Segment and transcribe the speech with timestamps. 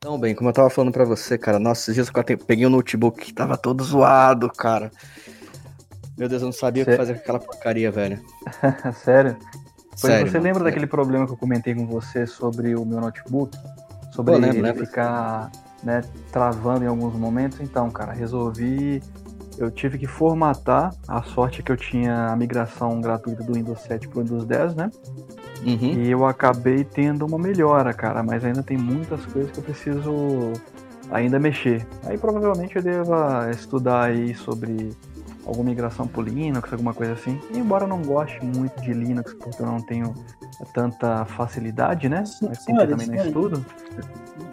[0.00, 2.70] Então, bem, como eu tava falando pra você, cara, nossa, esses dias eu peguei um
[2.70, 4.92] notebook que tava todo zoado, cara.
[6.16, 8.20] Meu Deus, eu não sabia o que fazer com aquela porcaria, velho.
[9.02, 9.36] Sério?
[9.90, 13.58] Pois Sério, você lembra daquele problema que eu comentei com você sobre o meu notebook?
[14.12, 14.86] Sobre Pô, lembro, ele lembro.
[14.86, 15.50] ficar
[15.82, 17.60] né, travando em alguns momentos?
[17.60, 19.02] Então, cara, resolvi.
[19.58, 20.94] Eu tive que formatar.
[21.08, 24.44] A sorte é que eu tinha a migração gratuita do Windows 7 para o Windows
[24.44, 24.90] 10, né?
[25.64, 26.02] Uhum.
[26.02, 30.52] E eu acabei tendo uma melhora, cara, mas ainda tem muitas coisas que eu preciso
[31.10, 31.86] ainda mexer.
[32.04, 34.90] Aí provavelmente eu deva estudar aí sobre
[35.44, 37.40] alguma migração por Linux, alguma coisa assim.
[37.52, 40.14] E, embora eu não goste muito de Linux, porque eu não tenho
[40.74, 42.24] tanta facilidade, né?
[42.42, 43.64] Mas senhores, também no estudo.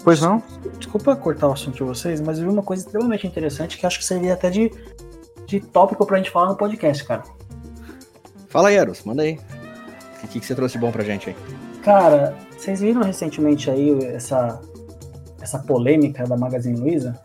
[0.03, 0.41] Pois não?
[0.77, 3.99] Desculpa cortar o assunto de vocês, mas eu vi uma coisa extremamente interessante que acho
[3.99, 4.71] que seria até de,
[5.45, 7.23] de tópico pra gente falar no podcast, cara.
[8.47, 9.37] Fala aí, Eros, manda aí.
[10.35, 11.35] O que, que você trouxe de bom pra gente aí?
[11.81, 14.59] Cara, vocês viram recentemente aí essa,
[15.41, 17.17] essa polêmica da Magazine Luiza?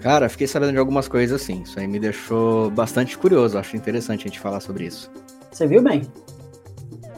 [0.00, 1.62] Cara, fiquei sabendo de algumas coisas assim.
[1.62, 3.56] Isso aí me deixou bastante curioso.
[3.56, 5.08] Acho interessante a gente falar sobre isso.
[5.52, 6.02] Você viu bem?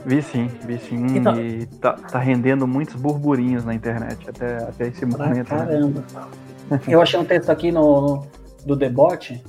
[0.04, 1.06] Vi sim, vi sim.
[1.16, 5.36] Então, e tá, tá, rendendo muitos burburinhos na internet até, até esse momento.
[5.36, 5.44] Né?
[5.44, 6.04] Caramba.
[6.70, 6.80] Né?
[6.86, 8.26] Eu achei um texto aqui no, no
[8.66, 9.42] do Debot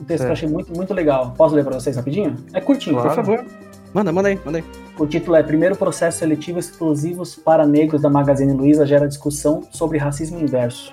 [0.00, 1.34] um texto que eu achei muito, muito legal.
[1.36, 2.36] Posso ler para vocês rapidinho?
[2.52, 3.08] É curtinho, claro.
[3.08, 3.44] por favor.
[3.92, 4.64] Manda, manda aí, manda aí.
[4.98, 9.98] O título é Primeiro processo seletivo exclusivos para negros da Magazine Luiza gera discussão sobre
[9.98, 10.92] racismo inverso.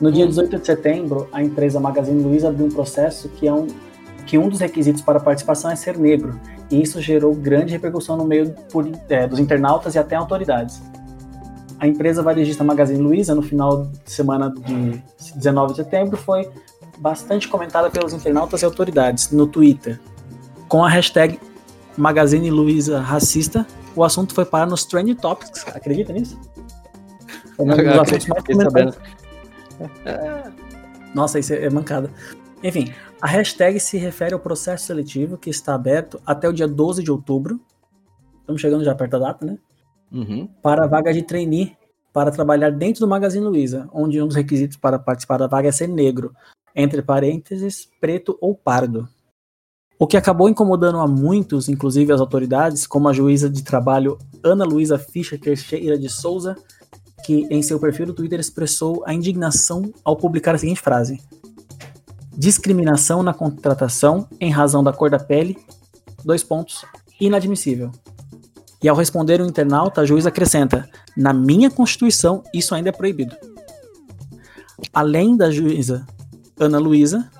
[0.00, 3.66] No dia 18 de setembro, a empresa Magazine Luiza abriu um processo que, é um,
[4.26, 6.38] que um dos requisitos para a participação é ser negro,
[6.70, 10.82] e isso gerou grande repercussão no meio por, é, dos internautas e até autoridades.
[11.78, 15.02] A empresa varejista Magazine Luiza, no final de semana de
[15.36, 16.48] 19 de setembro, foi
[16.98, 20.00] bastante comentada pelos internautas e autoridades no Twitter.
[20.68, 21.38] Com a hashtag
[21.96, 25.66] Magazine Luiza Racista, o assunto foi parar nos Trend Topics.
[25.68, 26.38] Acredita nisso?
[27.56, 28.98] Foi um dos assuntos mais comentados.
[31.14, 32.10] Nossa, isso é mancada.
[32.62, 37.02] Enfim, a hashtag se refere ao processo seletivo que está aberto até o dia 12
[37.02, 37.60] de outubro.
[38.40, 39.58] Estamos chegando já perto da data, né?
[40.10, 40.48] Uhum.
[40.62, 41.76] Para a vaga de trainee
[42.12, 45.72] para trabalhar dentro do Magazine Luiza, onde um dos requisitos para participar da vaga é
[45.72, 46.32] ser negro
[46.74, 49.08] entre parênteses, preto ou pardo.
[49.98, 54.64] O que acabou incomodando a muitos, inclusive as autoridades, como a juíza de trabalho Ana
[54.64, 56.56] Luísa Fischer Teixeira de Souza,
[57.24, 61.22] que em seu perfil do Twitter expressou a indignação ao publicar a seguinte frase:
[62.36, 65.56] Discriminação na contratação em razão da cor da pele,
[66.24, 66.84] dois pontos,
[67.20, 67.90] inadmissível.
[68.82, 73.36] E ao responder o internauta, a juíza acrescenta: Na minha Constituição, isso ainda é proibido.
[74.92, 76.04] Além da juíza
[76.58, 77.30] Ana Luísa.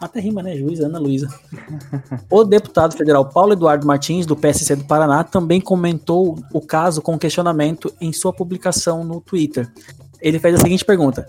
[0.00, 0.56] Até rima, né?
[0.56, 1.28] Juiz Ana Luísa.
[2.30, 7.18] O deputado federal Paulo Eduardo Martins, do PSC do Paraná, também comentou o caso com
[7.18, 9.72] questionamento em sua publicação no Twitter.
[10.20, 11.26] Ele fez a seguinte pergunta: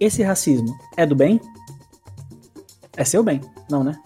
[0.00, 1.40] Esse racismo é do bem?
[2.96, 3.42] É seu bem?
[3.70, 3.98] Não, né?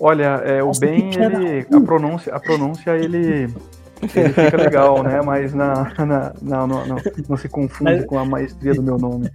[0.00, 3.46] Olha, é, o bem, ele, a pronúncia, a pronúncia ele
[4.14, 5.20] ele fica legal, né?
[5.22, 6.96] Mas na, na, não, não, não,
[7.28, 9.30] não se confunde com a maestria do meu nome.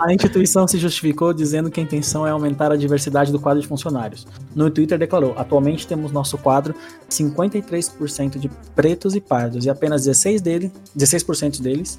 [0.00, 3.66] A instituição se justificou dizendo que a intenção é aumentar a diversidade do quadro de
[3.66, 4.26] funcionários.
[4.54, 6.74] No Twitter declarou: atualmente temos nosso quadro
[7.10, 11.98] 53% de pretos e pardos e apenas 16 dele, 16% deles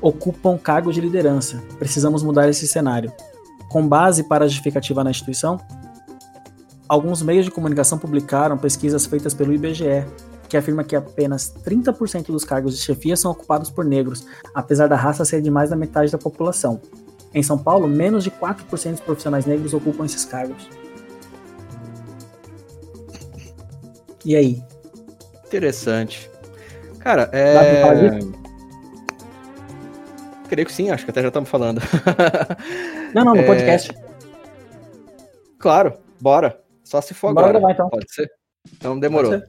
[0.00, 1.62] ocupam cargos de liderança.
[1.78, 3.12] Precisamos mudar esse cenário.
[3.68, 5.60] Com base para a justificativa na instituição,
[6.88, 10.06] alguns meios de comunicação publicaram pesquisas feitas pelo IBGE
[10.48, 14.96] que afirma que apenas 30% dos cargos de chefia são ocupados por negros, apesar da
[14.96, 16.80] raça ser de mais da metade da população.
[17.34, 20.68] Em São Paulo, menos de 4% dos profissionais negros ocupam esses cargos.
[24.24, 24.62] E aí?
[25.46, 26.30] Interessante.
[26.98, 28.18] Cara, é.
[30.48, 31.80] Creio que sim, acho que até já estamos falando.
[33.14, 33.46] não, não, no é...
[33.46, 33.92] podcast.
[35.58, 36.58] Claro, bora.
[36.82, 37.58] Só se for bora agora.
[37.58, 37.88] Gravar, então.
[37.90, 38.30] Pode ser?
[38.72, 39.42] Então demorou.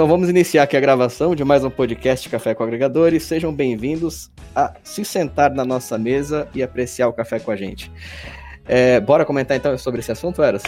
[0.00, 3.22] Então vamos iniciar aqui a gravação de mais um podcast Café com Agregadores.
[3.22, 7.92] Sejam bem-vindos a se sentar na nossa mesa e apreciar o café com a gente.
[8.64, 10.62] É, bora comentar então sobre esse assunto, Eras?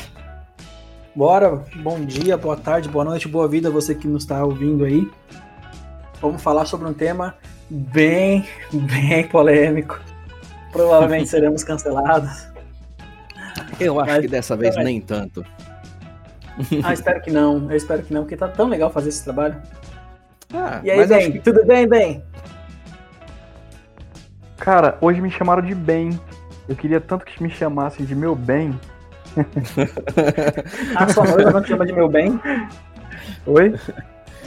[1.16, 1.64] Bora.
[1.76, 5.10] Bom dia, boa tarde, boa noite, boa vida você que nos está ouvindo aí.
[6.20, 7.34] Vamos falar sobre um tema
[7.70, 9.98] bem, bem polêmico.
[10.72, 12.48] Provavelmente seremos cancelados.
[13.80, 15.42] Eu acho Mas, que dessa vez nem tanto.
[16.84, 17.70] Ah, espero que não.
[17.70, 19.56] Eu espero que não, porque tá tão legal fazer esse trabalho.
[20.52, 21.32] Ah, e aí, Ben?
[21.32, 21.38] Que...
[21.40, 22.22] Tudo bem, Ben?
[24.58, 26.18] Cara, hoje me chamaram de Ben.
[26.68, 28.78] Eu queria tanto que me chamassem de meu bem.
[30.94, 32.40] A sua noiva não te chama de meu bem?
[33.46, 33.74] Oi?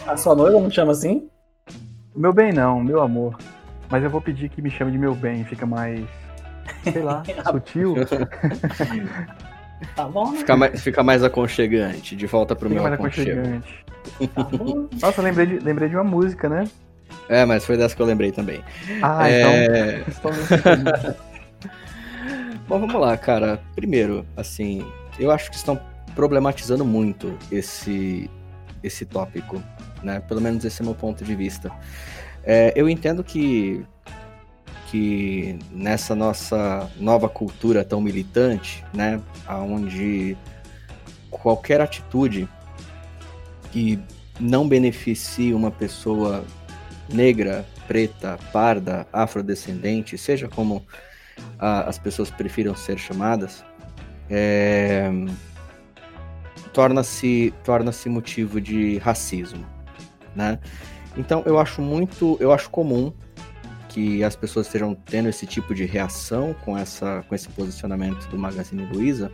[0.07, 1.27] A sua noiva não te chama assim?
[2.15, 3.37] Meu bem não, meu amor.
[3.89, 6.05] Mas eu vou pedir que me chame de meu bem, fica mais,
[6.83, 7.95] sei lá, sutil.
[9.95, 10.37] Tá bom, né?
[10.39, 13.85] Fica mais, fica mais aconchegante, de volta pro fica meu mais aconchegante.
[14.33, 14.47] Tá
[15.01, 16.65] Nossa, lembrei de, lembrei de uma música, né?
[17.27, 18.63] É, mas foi dessa que eu lembrei também.
[19.01, 20.03] Ah, é...
[20.07, 20.31] então.
[22.67, 23.59] Bom, vamos lá, cara.
[23.75, 24.85] Primeiro, assim,
[25.19, 25.79] eu acho que estão
[26.15, 28.29] problematizando muito esse,
[28.81, 29.61] esse tópico,
[30.01, 30.19] né?
[30.21, 31.71] Pelo menos esse é o meu ponto de vista.
[32.43, 33.85] É, eu entendo que,
[34.89, 39.21] que nessa nossa nova cultura tão militante, né?
[39.47, 40.37] Onde
[41.29, 42.47] qualquer atitude
[43.71, 43.99] que
[44.39, 46.43] não beneficie uma pessoa
[47.11, 50.85] negra, preta, parda, afrodescendente, seja como
[51.59, 53.63] a, as pessoas prefiram ser chamadas,
[54.29, 55.09] é,
[56.73, 59.65] torna-se torna-se motivo de racismo,
[60.35, 60.59] né?
[61.17, 63.13] Então eu acho muito, eu acho comum
[63.95, 68.37] que as pessoas estejam tendo esse tipo de reação com essa com esse posicionamento do
[68.37, 69.31] Magazine Luiza,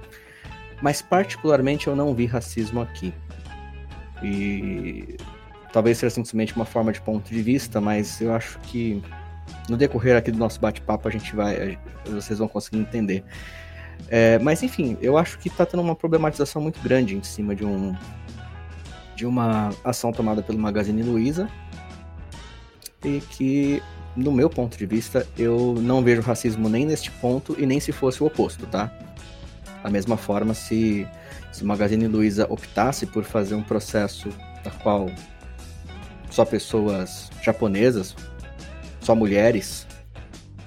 [0.84, 3.12] mas particularmente eu não vi racismo aqui.
[4.22, 5.18] E
[5.74, 9.02] talvez seja simplesmente uma forma de ponto de vista, mas eu acho que
[9.68, 13.24] no decorrer aqui do nosso bate-papo a gente vai, vocês vão conseguir entender.
[14.10, 17.66] É, mas enfim, eu acho que está tendo uma problematização muito grande em cima de
[17.66, 17.96] um
[19.16, 21.50] de uma ação tomada pelo Magazine Luiza
[23.04, 23.82] e que,
[24.16, 27.92] no meu ponto de vista, eu não vejo racismo nem neste ponto e nem se
[27.92, 28.92] fosse o oposto, tá?
[29.84, 31.08] Da mesma forma, se,
[31.52, 34.30] se Magazine Luiza optasse por fazer um processo
[34.64, 35.10] da qual
[36.30, 38.16] só pessoas japonesas,
[39.00, 39.88] só mulheres,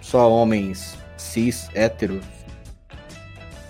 [0.00, 2.24] só homens cis, héteros,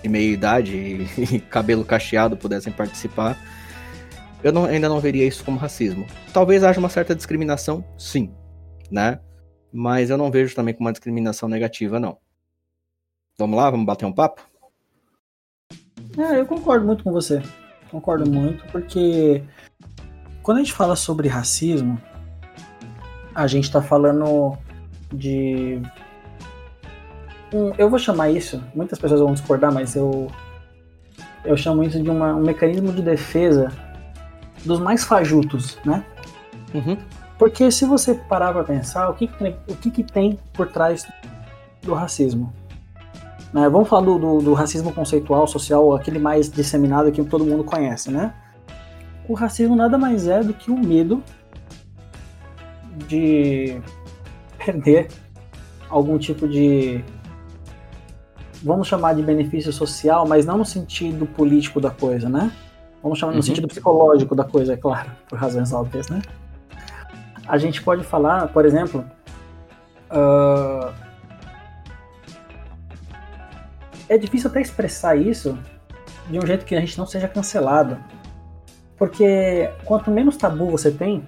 [0.01, 0.75] de meia idade
[1.17, 3.37] e, cabelo cacheado pudessem participar,
[4.43, 6.05] eu não, ainda não veria isso como racismo.
[6.31, 8.31] Talvez haja uma certa discriminação, sim,
[8.91, 9.19] né?
[9.77, 12.17] Mas eu não vejo também como uma discriminação negativa, não.
[13.37, 14.41] Vamos lá, vamos bater um papo?
[16.17, 17.43] É, eu concordo muito com você.
[17.91, 19.43] Concordo muito, porque
[20.41, 22.01] quando a gente fala sobre racismo,
[23.33, 24.57] a gente está falando
[25.11, 25.81] de.
[27.77, 30.31] Eu vou chamar isso, muitas pessoas vão discordar, mas eu,
[31.43, 33.69] eu chamo isso de uma, um mecanismo de defesa
[34.63, 36.05] dos mais fajutos, né?
[36.73, 36.97] Uhum.
[37.37, 40.67] Porque se você parar para pensar, o que, que tem, o que, que tem por
[40.67, 41.05] trás
[41.81, 42.53] do racismo?
[43.53, 43.67] Né?
[43.69, 48.09] Vamos falar do, do, do, racismo conceitual, social, aquele mais disseminado que todo mundo conhece,
[48.09, 48.33] né?
[49.27, 51.23] o racismo nada mais é do que o medo
[53.07, 53.81] de
[54.57, 55.09] perder
[55.89, 57.03] algum tipo de
[58.63, 62.51] vamos chamar de benefício social, mas não no sentido político da coisa, né?
[63.03, 63.37] Vamos chamar uhum.
[63.37, 66.21] no sentido psicológico da coisa, é claro, por razões óbvias, né?
[67.47, 69.05] A gente pode falar, por exemplo,
[70.11, 70.91] uh...
[74.09, 75.57] é difícil até expressar isso
[76.29, 77.97] de um jeito que a gente não seja cancelado,
[78.97, 81.23] porque quanto menos tabu você tem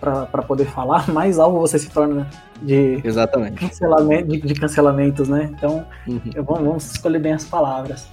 [0.00, 2.28] para poder falar, mais alvo você se torna
[2.62, 3.58] de, Exatamente.
[3.58, 5.50] Cancelamento, de, de cancelamentos, né?
[5.56, 6.20] Então, uhum.
[6.36, 8.08] vamos, vamos, escolher bem as palavras.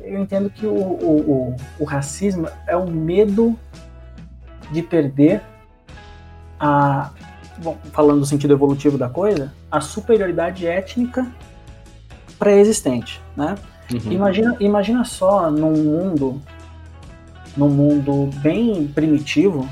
[0.00, 3.56] Eu entendo que o, o, o, o racismo é o medo
[4.70, 5.40] de perder
[6.58, 7.10] a.
[7.58, 11.26] Bom, falando no sentido evolutivo da coisa, a superioridade étnica
[12.36, 13.54] pré-existente, né?
[13.92, 14.12] Uhum.
[14.12, 16.42] Imagina, imagina só num mundo
[17.56, 19.68] num mundo bem primitivo,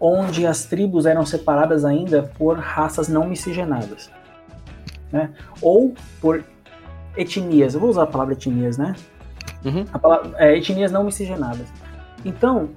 [0.00, 4.10] onde as tribos eram separadas ainda por raças não miscigenadas,
[5.10, 5.30] né?
[5.60, 6.44] Ou por
[7.16, 7.74] etnias.
[7.74, 8.94] Eu vou usar a palavra etnias, né?
[9.64, 9.84] Uhum.
[9.84, 11.66] Palavra, é, etnias não miscigenadas.
[12.24, 12.70] Então,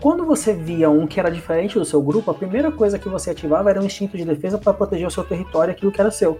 [0.00, 3.30] quando você via um que era diferente do seu grupo, a primeira coisa que você
[3.30, 6.38] ativava era um instinto de defesa para proteger o seu território, aquilo que era seu.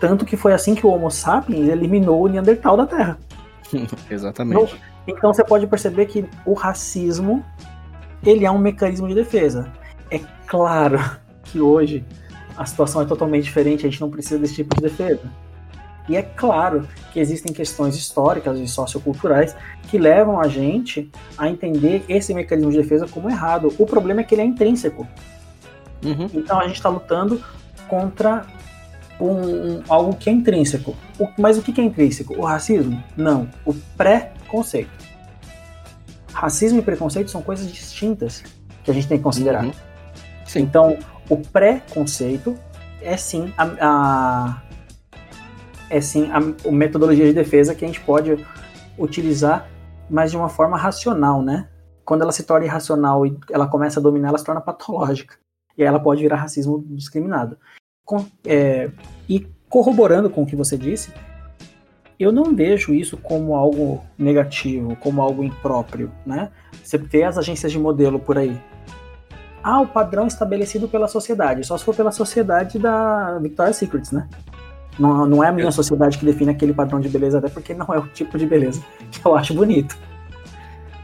[0.00, 3.18] Tanto que foi assim que o Homo sapiens eliminou o Neandertal da Terra.
[4.10, 4.80] Exatamente.
[5.06, 7.44] Então você pode perceber que o racismo
[8.24, 9.70] ele é um mecanismo de defesa.
[10.10, 10.98] É claro
[11.44, 12.04] que hoje
[12.56, 15.22] a situação é totalmente diferente, a gente não precisa desse tipo de defesa.
[16.08, 19.54] E é claro que existem questões históricas e socioculturais
[19.88, 23.72] que levam a gente a entender esse mecanismo de defesa como errado.
[23.78, 25.06] O problema é que ele é intrínseco.
[26.04, 26.28] Uhum.
[26.34, 27.42] Então a gente está lutando
[27.88, 28.46] contra
[29.20, 30.96] um, algo que é intrínseco.
[31.18, 32.34] O, mas o que é intrínseco?
[32.34, 33.02] O racismo?
[33.16, 33.48] Não.
[33.64, 34.90] O pré-conceito.
[36.32, 38.42] Racismo e preconceito são coisas distintas
[38.82, 39.64] que a gente tem que considerar.
[39.64, 39.72] Uhum.
[40.56, 40.96] Então,
[41.28, 42.56] o pré-conceito
[43.02, 44.62] é sim a, a
[45.90, 48.46] é sim a, metodologia de defesa que a gente pode
[48.98, 49.68] utilizar,
[50.08, 51.68] mas de uma forma racional, né?
[52.10, 55.36] quando ela se torna irracional e ela começa a dominar, ela se torna patológica.
[55.78, 57.56] E aí ela pode virar racismo discriminado.
[58.04, 58.90] Com, é,
[59.28, 61.12] e corroborando com o que você disse,
[62.18, 66.50] eu não vejo isso como algo negativo, como algo impróprio, né?
[66.82, 68.60] Você vê as agências de modelo por aí.
[69.62, 71.64] Ah, o padrão estabelecido pela sociedade.
[71.64, 74.28] Só se for pela sociedade da Victoria's Secrets, né?
[75.00, 77.86] Não, não é a minha sociedade que define aquele padrão de beleza, até porque não
[77.86, 79.96] é o tipo de beleza que eu acho bonito.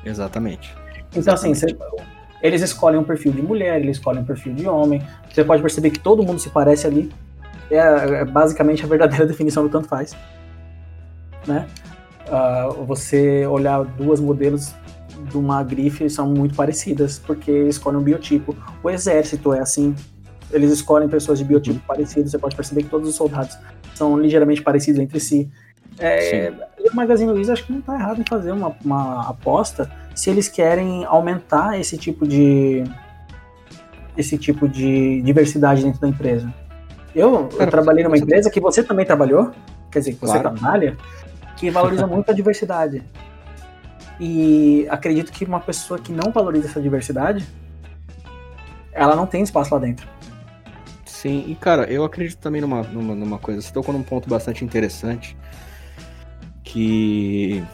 [0.05, 0.77] Exatamente.
[1.15, 1.65] Então, assim, Exatamente.
[1.65, 5.03] assim, você, eles escolhem um perfil de mulher, eles escolhem um perfil de homem.
[5.33, 7.11] Você pode perceber que todo mundo se parece ali.
[7.71, 7.79] É,
[8.21, 10.15] é basicamente a verdadeira definição do tanto faz.
[11.47, 11.67] Né?
[12.29, 14.75] Uh, você olhar duas modelos
[15.31, 18.55] de uma grife são muito parecidas, porque escolhem um biotipo.
[18.83, 19.95] O exército é assim.
[20.53, 21.87] Eles escolhem pessoas de biotipo uhum.
[21.87, 22.29] parecido.
[22.29, 23.57] Você pode perceber que todos os soldados
[23.97, 25.51] são ligeiramente parecidos entre si.
[25.99, 30.29] É, o Magazine Luiza acho que não está errado em fazer uma, uma aposta se
[30.29, 32.85] eles querem aumentar esse tipo de
[34.17, 36.53] esse tipo de diversidade dentro da empresa.
[37.15, 39.51] Eu, eu trabalhei numa empresa que você também trabalhou,
[39.91, 40.59] quer dizer, que você claro.
[40.59, 40.97] trabalha,
[41.57, 43.03] que valoriza muito a diversidade.
[44.19, 47.47] E acredito que uma pessoa que não valoriza essa diversidade,
[48.93, 50.07] ela não tem espaço lá dentro.
[51.17, 54.63] Sim, e cara, eu acredito também numa, numa, numa coisa, você tocou num ponto bastante
[54.63, 55.35] interessante,
[56.63, 57.65] que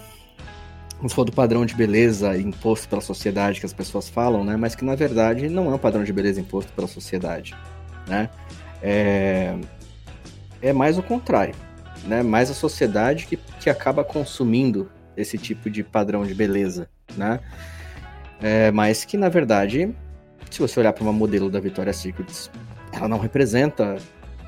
[1.01, 4.57] se for do padrão de beleza imposto pela sociedade que as pessoas falam, né?
[4.57, 7.53] Mas que na verdade não é um padrão de beleza imposto pela sociedade,
[8.07, 8.31] né?
[8.81, 9.57] É,
[10.63, 11.57] é mais o contrário,
[12.05, 12.23] né?
[12.23, 17.41] Mais a sociedade que, que acaba consumindo esse tipo de padrão de beleza, né?
[18.41, 19.93] É, mas que na verdade,
[20.49, 22.31] se você olhar para uma modelo da Victoria's Secret,
[22.93, 23.97] ela não representa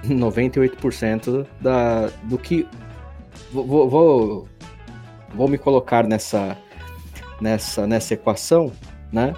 [0.04, 2.66] 98% da, do que
[3.52, 4.48] vou, vou,
[5.34, 6.56] vou me colocar nessa,
[7.40, 8.72] nessa, nessa equação,
[9.12, 9.34] né?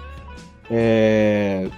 [0.69, 1.69] É,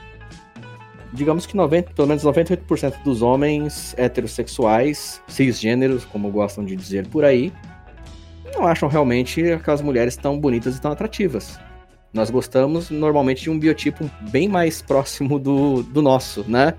[1.14, 7.24] digamos que 90, pelo menos 98% dos homens heterossexuais, cisgêneros, como gostam de dizer por
[7.24, 7.54] aí,
[8.54, 11.60] não acham realmente aquelas mulheres tão bonitas e tão atrativas.
[12.12, 16.74] Nós gostamos normalmente de um biotipo bem mais próximo do, do nosso, né?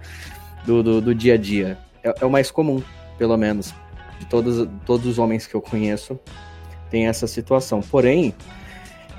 [0.66, 1.78] Do, do, do dia a dia.
[2.02, 2.82] É, é, o mais comum,
[3.18, 3.74] pelo menos
[4.18, 6.18] de todos, todos os homens que eu conheço,
[6.90, 7.80] tem essa situação.
[7.80, 8.34] Porém,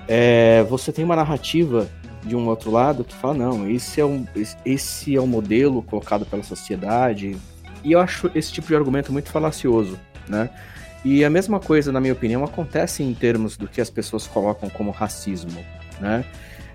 [0.07, 1.89] é, você tem uma narrativa
[2.23, 4.25] de um outro lado que fala, não, esse é, um,
[4.65, 7.35] esse é um modelo colocado pela sociedade.
[7.83, 10.49] E eu acho esse tipo de argumento muito falacioso, né?
[11.03, 14.69] E a mesma coisa, na minha opinião, acontece em termos do que as pessoas colocam
[14.69, 15.59] como racismo,
[15.99, 16.23] né?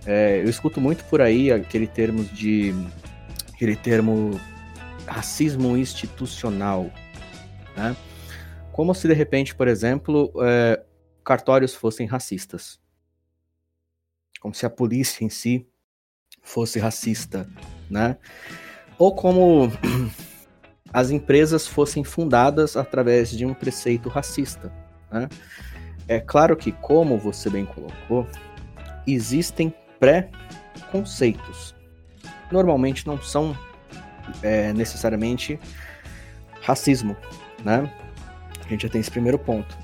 [0.04, 2.75] É, eu escuto muito por aí aquele termo de
[3.52, 4.40] aquele termo
[5.07, 6.91] racismo institucional,
[7.77, 7.97] né?
[8.73, 10.83] Como se de repente, por exemplo, é,
[11.25, 12.79] cartórios fossem racistas.
[14.41, 15.67] Como se a polícia em si
[16.43, 17.49] fosse racista,
[17.91, 18.17] né?
[18.99, 19.71] Ou como
[20.93, 24.73] as empresas fossem fundadas através de um preceito racista,
[25.11, 25.29] né?
[26.09, 28.29] É claro que, como você bem colocou,
[29.07, 31.75] existem pré-conceitos.
[32.53, 33.57] Normalmente não são
[34.42, 35.59] é, necessariamente
[36.62, 37.16] racismo,
[37.64, 37.90] né?
[38.64, 39.76] A gente já tem esse primeiro ponto.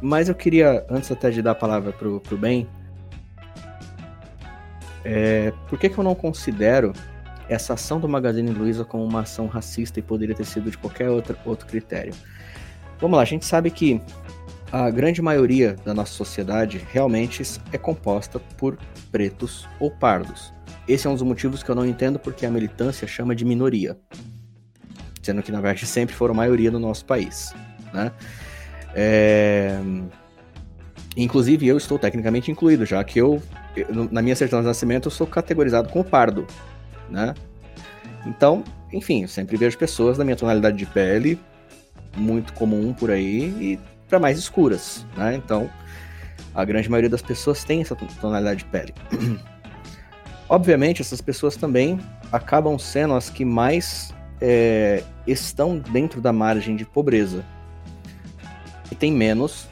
[0.00, 2.66] Mas eu queria, antes até de dar a palavra pro, pro Ben,
[5.04, 6.92] é, por que, que eu não considero
[7.48, 11.08] essa ação do Magazine Luiza como uma ação racista e poderia ter sido de qualquer
[11.08, 12.12] outro, outro critério?
[13.00, 14.00] Vamos lá, a gente sabe que
[14.72, 17.42] a grande maioria da nossa sociedade realmente
[17.72, 18.78] é composta por
[19.10, 20.52] pretos ou pardos.
[20.86, 23.96] Esse é um dos motivos que eu não entendo porque a militância chama de minoria,
[25.22, 27.52] sendo que na verdade sempre foram maioria no nosso país
[27.92, 28.10] né?
[28.94, 29.78] É...
[31.16, 33.42] Inclusive, eu estou tecnicamente incluído, já que eu,
[34.10, 36.46] na minha certidão de nascimento, eu sou categorizado como pardo,
[37.10, 37.34] né?
[38.24, 41.38] Então, enfim, eu sempre vejo pessoas da minha tonalidade de pele,
[42.16, 45.34] muito comum por aí, e para mais escuras, né?
[45.34, 45.70] Então,
[46.54, 48.94] a grande maioria das pessoas tem essa tonalidade de pele.
[50.52, 51.98] Obviamente, essas pessoas também
[52.30, 57.42] acabam sendo as que mais é, estão dentro da margem de pobreza,
[58.90, 59.66] e tem menos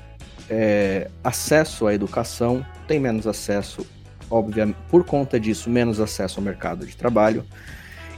[0.48, 3.86] é, acesso à educação, tem menos acesso,
[4.30, 7.44] obviamente, por conta disso, menos acesso ao mercado de trabalho.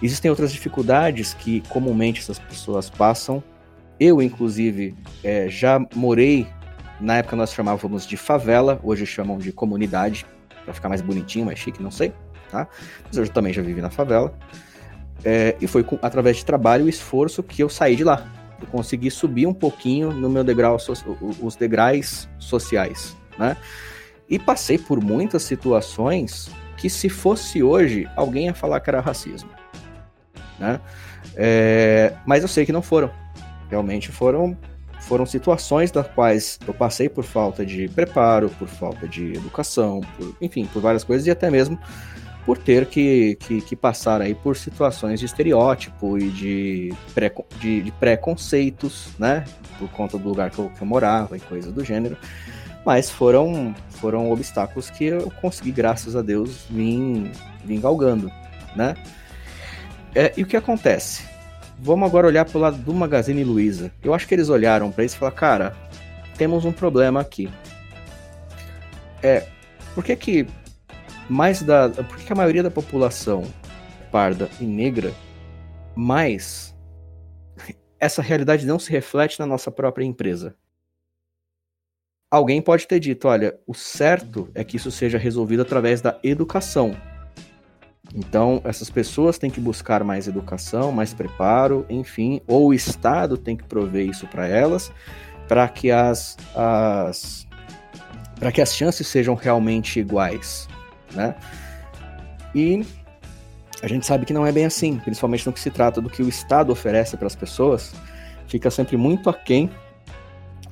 [0.01, 3.43] Existem outras dificuldades que comumente essas pessoas passam.
[3.99, 6.47] Eu, inclusive, é, já morei,
[7.01, 10.25] na época nós chamávamos de favela, hoje chamam de comunidade,
[10.65, 12.13] para ficar mais bonitinho, mais chique, não sei,
[12.53, 12.69] tá?
[13.05, 14.33] Mas eu também já vivi na favela.
[15.25, 18.29] É, e foi com, através de trabalho e esforço que eu saí de lá
[18.63, 20.77] eu consegui subir um pouquinho no meu degrau,
[21.41, 23.57] os degraus sociais, né?
[24.29, 29.51] E passei por muitas situações que, se fosse hoje, alguém ia falar que era racismo.
[30.59, 30.81] Né?
[31.37, 33.11] É, mas eu sei que não foram.
[33.69, 34.57] Realmente foram,
[35.03, 40.35] foram situações das quais eu passei por falta de preparo, por falta de educação, por,
[40.41, 41.79] enfim, por várias coisas e até mesmo
[42.45, 47.83] por ter que, que, que, passar aí por situações de estereótipo e de, pré, de,
[47.83, 49.45] de preconceitos, né?
[49.79, 52.17] Por conta do lugar que eu, que eu morava e coisas do gênero.
[52.85, 57.31] Mas foram, foram obstáculos que eu consegui, graças a Deus, vir,
[57.65, 58.31] vir galgando,
[58.75, 58.97] né?
[60.15, 61.25] É, e o que acontece?
[61.79, 63.91] Vamos agora olhar para o lado do Magazine Luiza.
[64.03, 65.77] Eu acho que eles olharam para isso e falaram, cara,
[66.37, 67.49] temos um problema aqui.
[69.23, 69.47] É,
[69.95, 70.47] por que que
[71.29, 71.89] mais da.
[71.89, 73.45] Por que a maioria da população
[74.11, 75.13] parda e negra,
[75.95, 76.75] mais
[77.99, 80.55] essa realidade não se reflete na nossa própria empresa?
[82.31, 86.97] Alguém pode ter dito: olha, o certo é que isso seja resolvido através da educação.
[88.15, 93.57] Então, essas pessoas têm que buscar mais educação, mais preparo, enfim, ou o Estado tem
[93.57, 94.93] que prover isso para elas,
[95.49, 97.47] para que as, as
[98.39, 100.69] para que as chances sejam realmente iguais
[101.15, 101.35] né?
[102.55, 102.85] E
[103.83, 106.23] a gente sabe que não é bem assim, principalmente no que se trata do que
[106.23, 107.95] o Estado oferece para as pessoas,
[108.47, 109.71] fica sempre muito aquém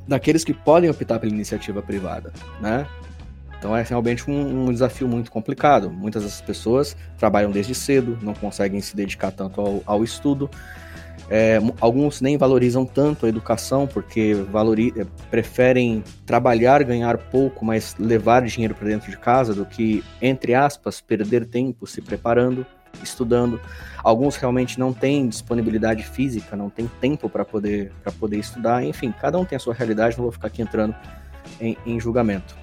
[0.07, 2.87] daqueles que podem optar pela iniciativa privada, né?
[3.59, 5.91] Então é realmente um, um, desafio muito complicado.
[5.91, 10.51] Muitas dessas pessoas trabalham desde cedo, não conseguem se dedicar tanto ao, ao estudo,
[11.33, 17.95] é, alguns nem valorizam tanto a educação porque valori é, preferem trabalhar, ganhar pouco, mas
[18.01, 22.67] levar dinheiro para dentro de casa do que, entre aspas, perder tempo se preparando,
[23.01, 23.61] estudando.
[24.03, 28.83] Alguns realmente não têm disponibilidade física, não têm tempo para poder, poder estudar.
[28.83, 30.97] Enfim, cada um tem a sua realidade, não vou ficar aqui entrando
[31.61, 32.57] em, em julgamento.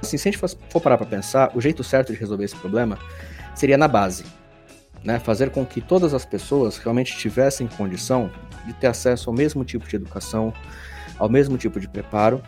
[0.00, 2.96] Assim, se a gente for parar para pensar, o jeito certo de resolver esse problema
[3.56, 4.37] seria na base
[5.04, 8.30] né, fazer com que todas as pessoas realmente tivessem condição
[8.66, 10.52] de ter acesso ao mesmo tipo de educação,
[11.18, 12.42] ao mesmo tipo de preparo,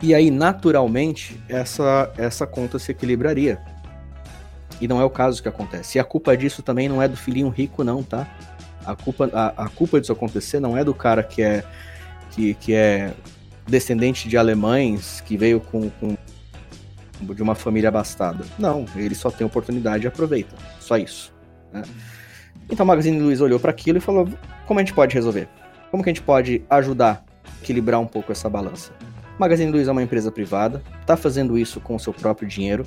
[0.00, 3.60] e aí naturalmente essa, essa conta se equilibraria.
[4.80, 5.98] E não é o caso que acontece.
[5.98, 8.28] E a culpa disso também não é do filhinho rico, não, tá?
[8.84, 11.64] A culpa, a, a culpa disso acontecer não é do cara que é,
[12.32, 13.14] que, que é
[13.66, 16.16] descendente de alemães, que veio com, com
[17.20, 18.44] de uma família abastada.
[18.58, 20.54] Não, ele só tem oportunidade e aproveita.
[20.80, 21.33] Só isso.
[21.74, 21.82] Né?
[22.70, 24.28] Então o Magazine Luiza olhou para aquilo e falou:
[24.66, 25.48] como a gente pode resolver?
[25.90, 28.92] Como que a gente pode ajudar a equilibrar um pouco essa balança?
[29.36, 32.86] O Magazine Luiza é uma empresa privada, está fazendo isso com o seu próprio dinheiro,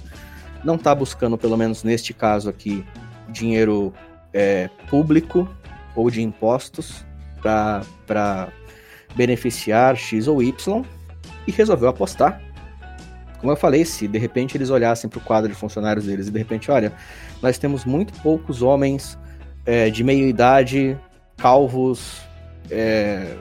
[0.64, 2.86] não está buscando, pelo menos neste caso aqui,
[3.30, 3.94] dinheiro
[4.34, 5.48] é, público
[5.96, 7.06] ou de impostos
[7.42, 8.48] para
[9.16, 10.84] beneficiar X ou Y
[11.46, 12.42] e resolveu apostar.
[13.40, 16.32] Como eu falei, se de repente eles olhassem para o quadro de funcionários deles e
[16.32, 16.92] de repente, olha,
[17.42, 19.18] nós temos muito poucos homens
[19.66, 20.98] é, de meia idade,
[21.38, 22.22] calvos,
[22.72, 23.36] é,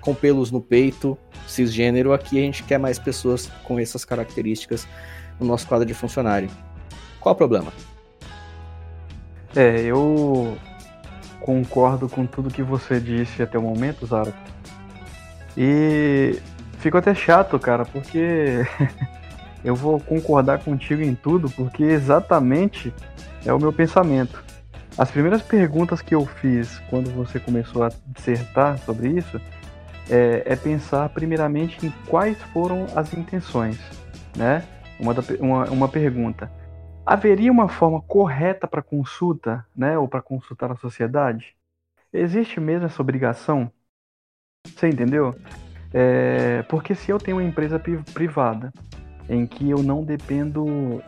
[0.00, 1.16] com pelos no peito,
[1.46, 2.12] cisgênero.
[2.12, 4.86] Aqui a gente quer mais pessoas com essas características
[5.38, 6.50] no nosso quadro de funcionário.
[7.20, 7.72] Qual o problema?
[9.54, 10.56] É, eu
[11.40, 14.32] concordo com tudo que você disse até o momento, Zara.
[15.56, 16.38] E
[16.78, 18.64] fico até chato, cara, porque
[19.64, 22.92] eu vou concordar contigo em tudo, porque exatamente
[23.44, 24.42] é o meu pensamento.
[24.96, 29.40] As primeiras perguntas que eu fiz quando você começou a dissertar sobre isso
[30.10, 33.78] é, é pensar primeiramente em quais foram as intenções,
[34.36, 34.64] né?
[34.98, 36.50] Uma, uma, uma pergunta.
[37.06, 39.96] Haveria uma forma correta para consulta, né?
[39.96, 41.54] Ou para consultar a sociedade?
[42.12, 43.70] Existe mesmo essa obrigação?
[44.66, 45.34] Você entendeu?
[45.92, 47.80] É, porque se eu tenho uma empresa
[48.12, 48.72] privada
[49.30, 51.02] em que eu não dependo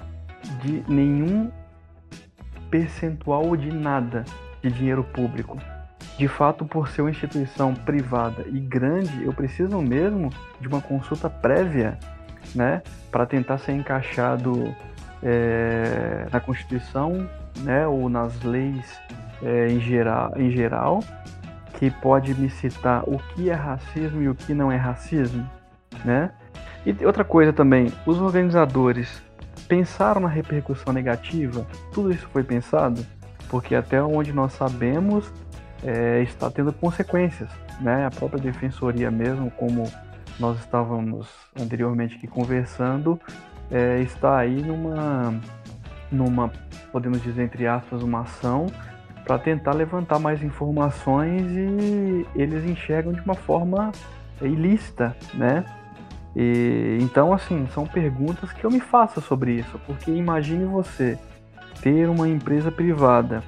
[0.62, 1.50] de nenhum
[2.70, 4.24] percentual de nada
[4.62, 5.58] de dinheiro público.
[6.16, 10.30] De fato, por ser uma instituição privada e grande, eu preciso mesmo
[10.60, 11.98] de uma consulta prévia,
[12.54, 14.74] né, para tentar ser encaixado
[15.22, 17.28] é, na Constituição,
[17.60, 19.00] né, ou nas leis
[19.42, 21.00] é, em, geral, em geral,
[21.78, 25.48] que pode me citar o que é racismo e o que não é racismo,
[26.04, 26.30] né?
[26.84, 29.22] E outra coisa também, os organizadores
[29.68, 31.66] pensaram na repercussão negativa?
[31.92, 33.04] Tudo isso foi pensado?
[33.48, 35.32] Porque até onde nós sabemos
[35.84, 38.06] é, está tendo consequências, né?
[38.06, 39.84] A própria defensoria mesmo, como
[40.38, 41.28] nós estávamos
[41.60, 43.20] anteriormente aqui conversando,
[43.70, 45.34] é, está aí numa,
[46.10, 46.50] numa,
[46.90, 48.66] podemos dizer entre aspas, uma ação
[49.24, 53.92] para tentar levantar mais informações e eles enxergam de uma forma
[54.40, 55.64] ilícita, né?
[56.34, 61.18] E, então, assim, são perguntas que eu me faço sobre isso, porque imagine você
[61.82, 63.42] ter uma empresa privada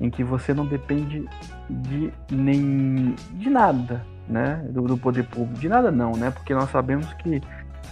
[0.00, 1.26] em que você não depende
[1.68, 6.70] de nem de nada, né, do, do poder público, de nada não, né, porque nós
[6.70, 7.40] sabemos que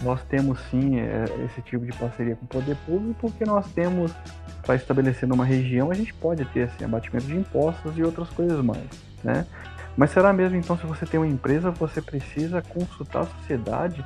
[0.01, 4.13] nós temos sim é, esse tipo de parceria com o poder público, porque nós temos
[4.63, 8.63] para estabelecer numa região a gente pode ter assim abatimento de impostos e outras coisas
[8.65, 8.87] mais,
[9.25, 9.47] né?
[9.99, 14.05] Mas será mesmo então se você tem uma empresa você precisa consultar a sociedade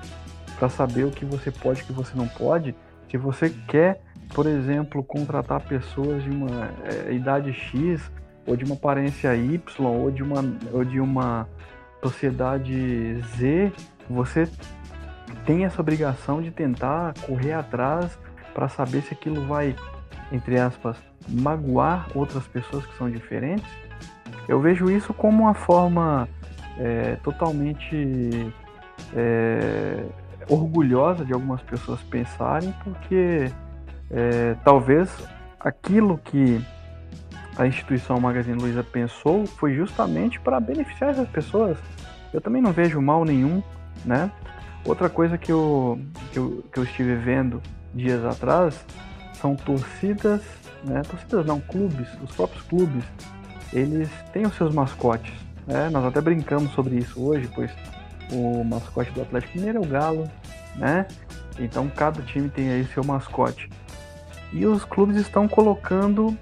[0.58, 2.74] para saber o que você pode e o que você não pode?
[3.10, 4.00] Se você quer,
[4.34, 8.10] por exemplo, contratar pessoas de uma é, idade X
[8.46, 11.46] ou de uma aparência Y ou de uma ou de uma
[12.02, 13.70] sociedade Z,
[14.08, 14.48] você
[15.44, 18.18] tem essa obrigação de tentar correr atrás
[18.54, 19.76] para saber se aquilo vai,
[20.32, 20.96] entre aspas,
[21.28, 23.68] magoar outras pessoas que são diferentes.
[24.48, 26.28] Eu vejo isso como uma forma
[26.78, 28.52] é, totalmente
[29.14, 30.04] é,
[30.48, 33.50] orgulhosa de algumas pessoas pensarem, porque
[34.10, 35.10] é, talvez
[35.58, 36.60] aquilo que
[37.56, 41.78] a instituição Magazine Luiza pensou foi justamente para beneficiar essas pessoas.
[42.32, 43.62] Eu também não vejo mal nenhum,
[44.04, 44.30] né?
[44.84, 46.00] Outra coisa que eu,
[46.32, 47.62] que eu, que eu estive vendo
[47.94, 48.84] dias atrás
[49.34, 50.42] são torcidas,
[50.84, 51.02] né?
[51.02, 53.04] Torcidas não, clubes, os próprios clubes,
[53.72, 55.32] eles têm os seus mascotes.
[55.66, 55.88] Né?
[55.90, 57.70] Nós até brincamos sobre isso hoje, pois
[58.32, 60.30] o mascote do Atlético Mineiro é o Galo,
[60.76, 61.06] né?
[61.58, 63.70] Então cada time tem aí seu mascote.
[64.52, 66.36] E os clubes estão colocando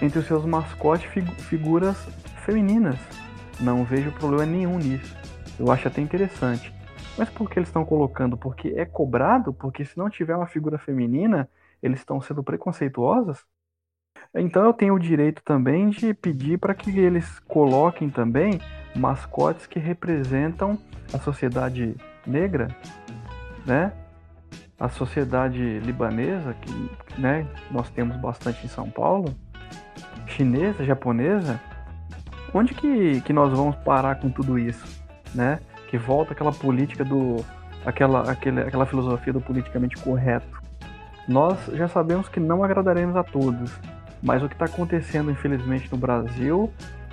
[0.00, 1.08] entre os seus mascotes
[1.38, 1.96] figuras
[2.44, 2.98] femininas.
[3.60, 5.16] Não vejo problema nenhum nisso.
[5.58, 6.72] Eu acho até interessante.
[7.18, 8.36] Mas por que eles estão colocando?
[8.36, 9.52] Porque é cobrado?
[9.52, 11.48] Porque se não tiver uma figura feminina,
[11.82, 13.44] eles estão sendo preconceituosos?
[14.34, 18.60] Então eu tenho o direito também de pedir para que eles coloquem também
[18.94, 20.78] mascotes que representam
[21.12, 22.68] a sociedade negra,
[23.66, 23.92] né?
[24.78, 29.34] A sociedade libanesa, que né, nós temos bastante em São Paulo,
[30.26, 31.60] chinesa, japonesa.
[32.54, 35.02] Onde que, que nós vamos parar com tudo isso,
[35.34, 35.60] né?
[35.90, 37.44] que volta aquela política do.
[37.84, 40.62] aquela, aquele, aquela filosofia do politicamente correto.
[41.26, 43.76] Nós já sabemos que não agradaremos a todos,
[44.22, 46.70] mas o que está acontecendo, infelizmente, no Brasil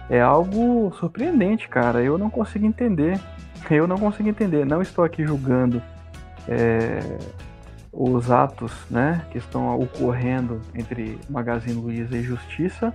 [0.10, 2.02] é algo surpreendente, cara.
[2.02, 3.20] Eu não consigo entender.
[3.70, 4.66] Eu não consigo entender.
[4.66, 5.82] Não estou aqui julgando
[6.48, 7.00] é,
[7.92, 12.94] os atos né, que estão ocorrendo entre Magazine Luiza e Justiça,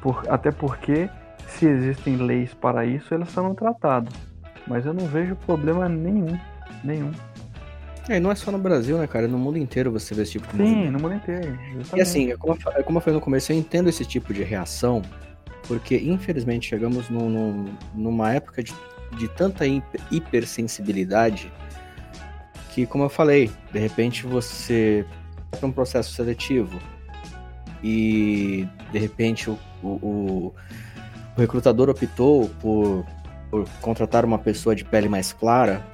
[0.00, 1.08] por, até porque,
[1.46, 4.12] se existem leis para isso, elas são tratadas.
[4.66, 6.38] Mas eu não vejo problema nenhum.
[6.82, 7.12] Nenhum.
[8.08, 9.28] É, não é só no Brasil, né, cara?
[9.28, 10.92] No mundo inteiro você vê esse tipo de Sim, movimento.
[10.92, 11.58] no mundo inteiro.
[11.74, 11.96] Justamente.
[11.96, 14.42] E assim, é como, é como eu falei no começo, eu entendo esse tipo de
[14.42, 15.02] reação,
[15.68, 18.74] porque infelizmente chegamos num, num, numa época de,
[19.16, 19.64] de tanta
[20.10, 21.52] hipersensibilidade
[22.70, 25.04] que, como eu falei, de repente você
[25.50, 26.78] para um processo seletivo
[27.82, 30.54] e de repente o, o, o,
[31.36, 33.04] o recrutador optou por
[33.50, 35.84] por contratar uma pessoa de pele mais clara,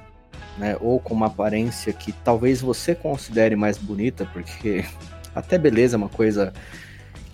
[0.57, 4.83] né, ou com uma aparência que talvez você considere mais bonita, porque
[5.35, 6.53] até beleza é uma coisa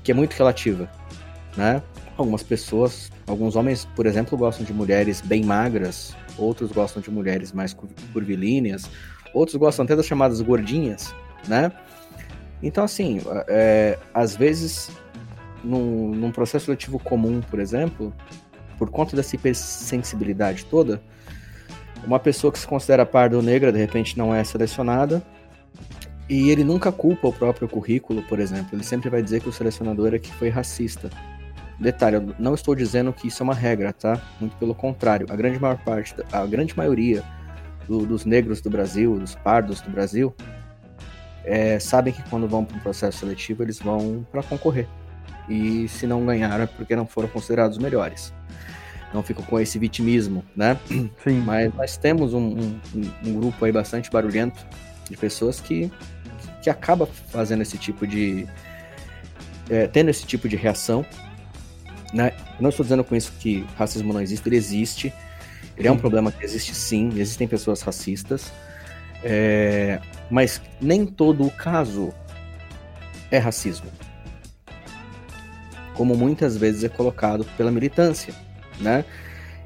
[0.03, 0.89] que é muito relativa,
[1.55, 1.81] né?
[2.17, 7.51] Algumas pessoas, alguns homens, por exemplo, gostam de mulheres bem magras, outros gostam de mulheres
[7.51, 7.75] mais
[8.12, 8.89] curvilíneas,
[9.33, 11.15] outros gostam até das chamadas gordinhas,
[11.47, 11.71] né?
[12.62, 14.89] Então, assim, é, às vezes,
[15.63, 18.13] num, num processo seletivo comum, por exemplo,
[18.77, 21.01] por conta dessa hipersensibilidade toda,
[22.05, 25.23] uma pessoa que se considera parda ou negra de repente não é selecionada
[26.29, 28.69] e ele nunca culpa o próprio currículo, por exemplo.
[28.73, 31.09] Ele sempre vai dizer que o selecionador é que foi racista.
[31.79, 34.21] Detalhe, eu não estou dizendo que isso é uma regra, tá?
[34.39, 35.27] Muito pelo contrário.
[35.29, 37.23] A grande maior parte, a grande maioria
[37.87, 40.33] do, dos negros do Brasil, dos pardos do Brasil,
[41.43, 44.87] é, sabem que quando vão para um processo seletivo eles vão para concorrer.
[45.49, 48.33] E se não ganharam é porque não foram considerados melhores
[49.13, 50.78] não ficam com esse vitimismo, né?
[51.23, 51.39] Sim.
[51.45, 52.58] Mas nós temos um,
[52.95, 54.65] um, um grupo aí bastante barulhento
[55.10, 55.91] de pessoas que,
[56.62, 58.47] que acaba fazendo esse tipo de.
[59.69, 61.06] É, tendo esse tipo de reação.
[62.12, 62.34] Né?
[62.60, 65.13] Não estou dizendo com isso que racismo não existe, ele existe.
[65.78, 68.52] Ele é um problema que existe sim, existem pessoas racistas.
[69.23, 69.99] É,
[70.30, 72.13] mas nem todo o caso
[73.32, 73.89] é racismo.
[75.95, 78.34] Como muitas vezes é colocado pela militância
[78.84, 79.06] né?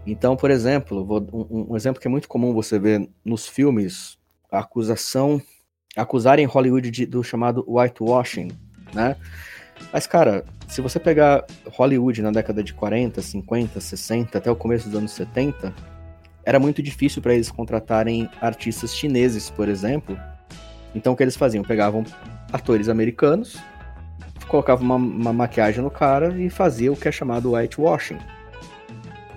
[0.06, 4.18] Então, por exemplo, vou, um, um, exemplo que é muito comum você ver nos filmes,
[4.50, 5.42] a acusação,
[5.98, 8.52] acusarem Hollywood de, do chamado whitewashing,
[8.94, 9.18] né?
[9.92, 14.90] Mas, cara, se você pegar Hollywood na década de 40, 50, 60, até o começo
[14.90, 15.74] dos anos 70,
[16.46, 20.18] era muito difícil para eles contratarem artistas chineses, por exemplo.
[20.96, 21.64] Então o que eles faziam?
[21.64, 22.06] Pegavam
[22.52, 23.58] atores americanos,
[24.48, 28.18] colocavam uma, uma maquiagem no cara e fazia o que é chamado whitewashing.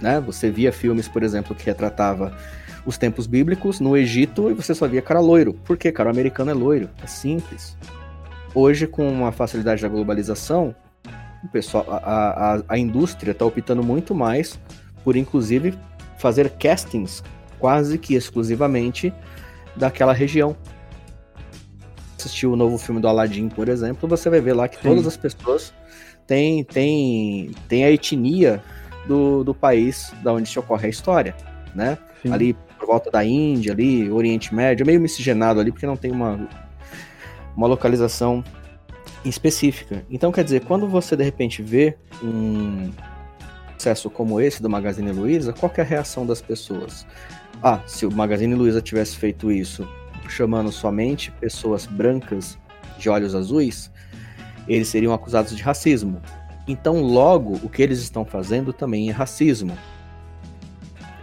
[0.00, 0.20] Né?
[0.20, 2.36] Você via filmes, por exemplo, que retratava
[2.84, 5.54] os tempos bíblicos no Egito e você só via cara loiro.
[5.54, 6.08] Por quê, cara?
[6.08, 6.88] O americano é loiro.
[7.02, 7.76] É simples.
[8.54, 10.74] Hoje, com a facilidade da globalização,
[11.44, 14.58] o pessoal, a, a, a indústria está optando muito mais
[15.04, 15.78] por, inclusive,
[16.18, 17.22] fazer castings
[17.58, 19.12] quase que exclusivamente
[19.76, 20.56] daquela região.
[22.18, 24.82] Assistiu o novo filme do Aladdin, por exemplo, você vai ver lá que Sim.
[24.82, 25.72] todas as pessoas
[26.26, 28.62] têm, têm, têm a etnia
[29.10, 31.34] do, do país da onde se ocorre a história,
[31.74, 31.98] né?
[32.22, 32.32] Sim.
[32.32, 36.48] Ali por volta da Índia, ali, Oriente Médio, meio miscigenado ali, porque não tem uma,
[37.56, 38.44] uma localização
[39.24, 40.04] específica.
[40.08, 42.90] Então, quer dizer, quando você de repente vê um
[43.76, 47.04] sucesso como esse do Magazine Luiza, qual é a reação das pessoas?
[47.60, 49.86] Ah, se o Magazine Luiza tivesse feito isso
[50.28, 52.56] chamando somente pessoas brancas
[52.96, 53.90] de olhos azuis,
[54.68, 56.22] eles seriam acusados de racismo.
[56.70, 59.76] Então, logo, o que eles estão fazendo também é racismo.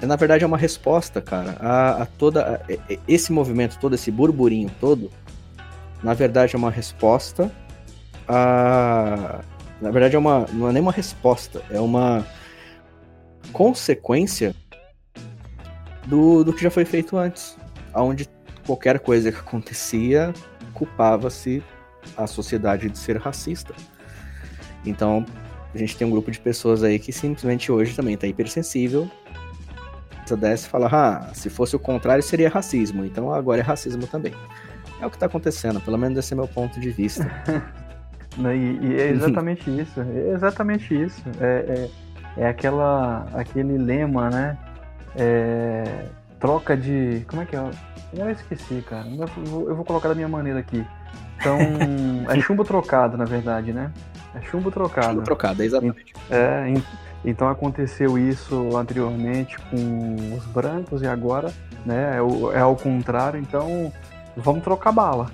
[0.01, 2.73] Na verdade, é uma resposta, cara, a, a toda a,
[3.07, 5.09] esse movimento, todo esse burburinho todo.
[6.03, 7.49] Na verdade, é uma resposta
[8.27, 9.39] a.
[9.81, 12.25] Na verdade, é uma, não é nem uma resposta, é uma
[13.53, 14.53] consequência
[16.07, 17.55] do, do que já foi feito antes,
[17.95, 18.27] onde
[18.65, 20.33] qualquer coisa que acontecia
[20.73, 21.63] culpava-se
[22.17, 23.73] a sociedade de ser racista.
[24.85, 25.25] Então,
[25.73, 29.09] a gente tem um grupo de pessoas aí que simplesmente hoje também está hipersensível.
[30.25, 34.05] Se desce e fala, ah, se fosse o contrário seria racismo, então agora é racismo
[34.07, 34.33] também.
[34.99, 37.29] É o que está acontecendo, pelo menos esse é meu ponto de vista.
[38.37, 41.23] e, e, é exatamente isso, é exatamente isso.
[41.39, 41.89] É,
[42.37, 44.57] é, é, aquela, aquele lema, né?
[45.15, 46.05] É,
[46.39, 47.23] troca de.
[47.27, 47.69] Como é que é?
[48.13, 49.07] Eu esqueci, cara.
[49.07, 50.85] Eu vou, eu vou colocar da minha maneira aqui.
[51.39, 51.57] Então,
[52.29, 53.91] é chumbo trocado, na verdade, né?
[54.35, 55.07] É chumbo trocado.
[55.07, 56.13] Chumbo trocado, exatamente.
[56.29, 56.65] É,
[57.25, 61.51] então aconteceu isso anteriormente com os brancos e agora,
[61.85, 62.17] né?
[62.17, 63.91] É, é ao contrário, então
[64.35, 65.31] vamos trocar bala.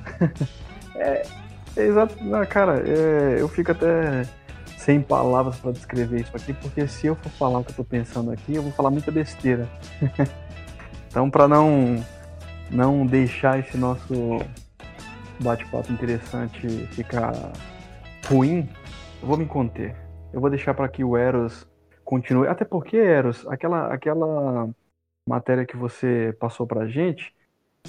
[0.96, 1.24] é,
[1.76, 2.16] é exato,
[2.50, 4.24] cara, é, eu fico até
[4.78, 7.84] sem palavras para descrever isso aqui, porque se eu for falar o que eu tô
[7.84, 9.68] pensando aqui, eu vou falar muita besteira.
[11.08, 12.04] então, para não
[12.70, 14.42] não deixar esse nosso
[15.40, 17.34] bate-papo interessante ficar
[18.28, 18.68] ruim,
[19.24, 19.96] eu vou me conter.
[20.34, 21.66] Eu vou deixar para que o Eros
[22.04, 22.48] continue.
[22.48, 24.70] Até porque, Eros, aquela, aquela
[25.28, 27.34] matéria que você passou para a gente,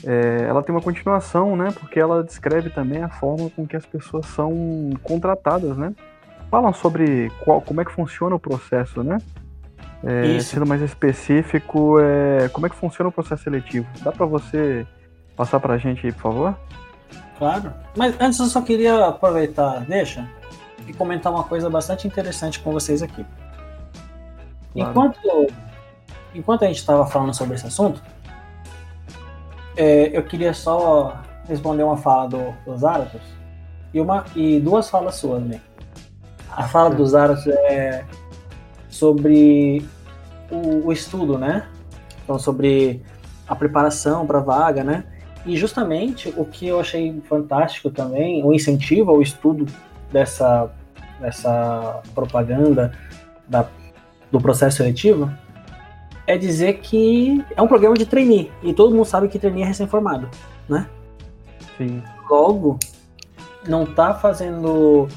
[0.05, 1.71] é, ela tem uma continuação, né?
[1.73, 5.93] Porque ela descreve também a forma com que as pessoas são contratadas, né?
[6.51, 9.19] Falam sobre qual, como é que funciona o processo, né?
[10.05, 13.89] É, sendo mais específico, é, como é que funciona o processo seletivo?
[14.05, 14.87] Dá para você
[15.35, 16.59] passar para a gente aí, por favor?
[17.39, 17.73] Claro.
[17.97, 20.29] Mas antes eu só queria aproveitar, deixa,
[20.87, 23.25] e comentar uma coisa bastante interessante com vocês aqui.
[24.73, 24.91] Claro.
[24.91, 25.47] Enquanto,
[26.35, 28.03] enquanto a gente estava falando sobre esse assunto,
[29.77, 33.23] é, eu queria só responder uma fala do, do Zarathus
[33.93, 35.61] e, uma, e duas falas suas também.
[36.51, 38.05] A fala do Zarathus é
[38.89, 39.85] sobre
[40.51, 41.67] o, o estudo, né?
[42.23, 43.03] Então, sobre
[43.47, 45.05] a preparação para a vaga, né?
[45.45, 49.67] E justamente o que eu achei fantástico também, o incentivo ao estudo
[50.15, 50.71] dessa,
[51.21, 52.93] dessa propaganda
[53.49, 53.67] da,
[54.31, 55.29] do processo seletivo,
[56.27, 58.51] é dizer que é um programa de trainee.
[58.63, 60.31] E todo mundo sabe que trainee é recém-formado,
[60.69, 60.87] né?
[61.77, 62.01] Sim.
[62.31, 62.79] Logo,
[63.69, 65.09] não está fazendo.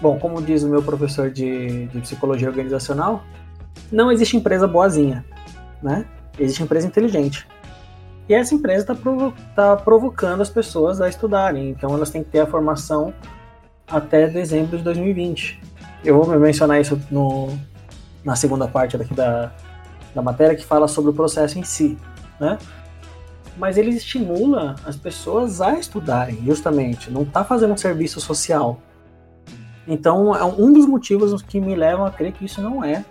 [0.00, 3.22] Bom, como diz o meu professor de, de psicologia organizacional,
[3.92, 5.24] não existe empresa boazinha,
[5.82, 6.06] né?
[6.38, 7.46] Existe empresa inteligente.
[8.28, 12.30] E essa empresa está provo tá provocando as pessoas a estudarem, então elas têm que
[12.30, 13.12] ter a formação
[13.90, 15.60] até dezembro de 2020.
[16.04, 17.48] Eu vou mencionar isso no,
[18.24, 19.52] na segunda parte daqui da,
[20.14, 21.98] da matéria, que fala sobre o processo em si,
[22.38, 22.58] né?
[23.56, 28.80] Mas ele estimula as pessoas a estudarem, justamente, não está fazendo um serviço social.
[29.86, 33.04] Então, é um dos motivos que me levam a crer que isso não é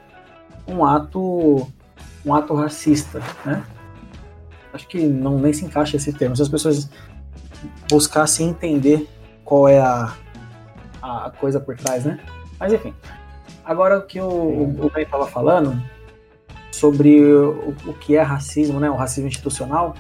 [0.68, 1.68] um ato
[2.26, 3.64] um ato racista, né?
[4.74, 6.36] Acho que não nem se encaixa esse termo.
[6.36, 6.90] Se as pessoas
[7.90, 9.08] buscassem entender
[9.44, 10.14] qual é a,
[11.08, 12.20] a coisa por trás, né?
[12.60, 12.94] Mas enfim.
[13.64, 15.82] Agora o que o, o Ben estava falando
[16.72, 18.90] sobre o, o que é racismo, né?
[18.90, 19.94] O racismo institucional.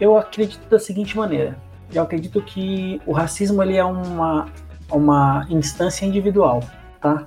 [0.00, 1.56] Eu acredito da seguinte maneira.
[1.92, 4.46] Eu acredito que o racismo ele é uma,
[4.90, 6.62] uma instância individual,
[7.00, 7.24] tá?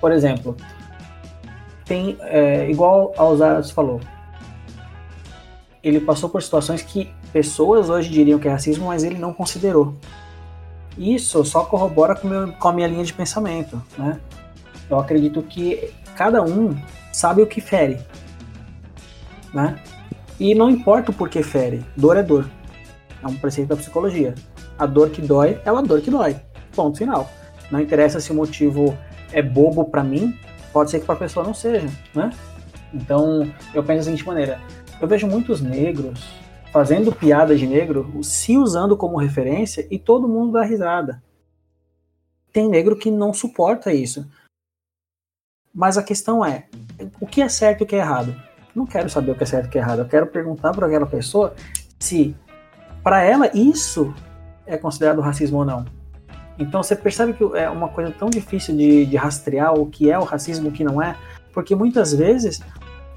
[0.00, 0.56] Por exemplo,
[1.84, 4.00] tem, é, igual a Osaras falou,
[5.82, 9.94] ele passou por situações que pessoas hoje diriam que é racismo, mas ele não considerou.
[10.96, 14.20] Isso só corrobora com, meu, com a minha linha de pensamento, né?
[14.90, 16.76] Eu acredito que cada um
[17.12, 17.98] sabe o que fere,
[19.52, 19.78] né?
[20.38, 22.48] E não importa o porquê fere, dor é dor.
[23.22, 24.34] É um preceito da psicologia.
[24.78, 26.36] A dor que dói é uma dor que dói.
[26.74, 27.30] Ponto final.
[27.70, 28.96] Não interessa se o motivo
[29.32, 30.36] é bobo para mim,
[30.72, 32.30] pode ser que para a pessoa não seja, né?
[32.92, 34.60] Então, eu penso da seguinte maneira:
[35.00, 40.52] eu vejo muitos negros fazendo piada de negro, se usando como referência e todo mundo
[40.52, 41.22] dá risada.
[42.50, 44.26] Tem negro que não suporta isso.
[45.72, 46.64] Mas a questão é,
[47.20, 48.34] o que é certo e o que é errado?
[48.74, 49.98] Não quero saber o que é certo e o que é errado.
[49.98, 51.54] Eu quero perguntar para aquela pessoa
[51.98, 52.34] se,
[53.04, 54.14] para ela, isso
[54.66, 55.84] é considerado racismo ou não.
[56.58, 60.18] Então você percebe que é uma coisa tão difícil de, de rastrear o que é
[60.18, 61.16] o racismo e o que não é,
[61.52, 62.62] porque muitas vezes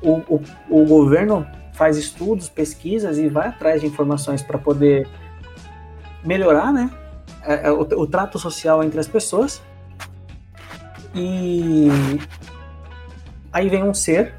[0.02, 5.08] o, o, o governo faz estudos, pesquisas e vai atrás de informações para poder
[6.24, 6.90] melhorar né,
[7.44, 9.62] é, é, o, o trato social entre as pessoas.
[11.14, 11.88] E
[13.52, 14.34] aí vem um ser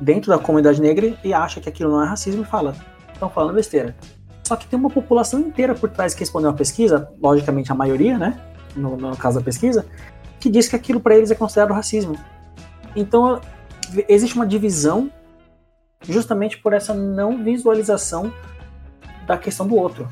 [0.00, 2.74] dentro da comunidade negra e acha que aquilo não é racismo e fala:
[3.12, 3.94] estão falando besteira.
[4.44, 8.18] Só que tem uma população inteira por trás que respondeu a pesquisa, logicamente a maioria,
[8.18, 8.40] né?
[8.74, 9.86] No, no caso da pesquisa,
[10.40, 12.16] que diz que aquilo para eles é considerado racismo.
[12.96, 13.40] Então
[14.08, 15.10] existe uma divisão
[16.02, 18.32] justamente por essa não visualização
[19.26, 20.08] da questão do outro.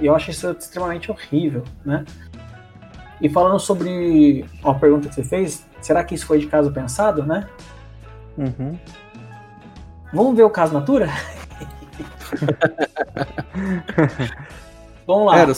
[0.00, 2.04] E eu acho isso extremamente horrível, né?
[3.20, 7.24] E falando sobre uma pergunta que você fez, será que isso foi de caso pensado,
[7.24, 7.48] né?
[8.36, 8.78] Uhum.
[10.12, 11.08] Vamos ver o caso Natura?
[15.06, 15.54] Vamos lá.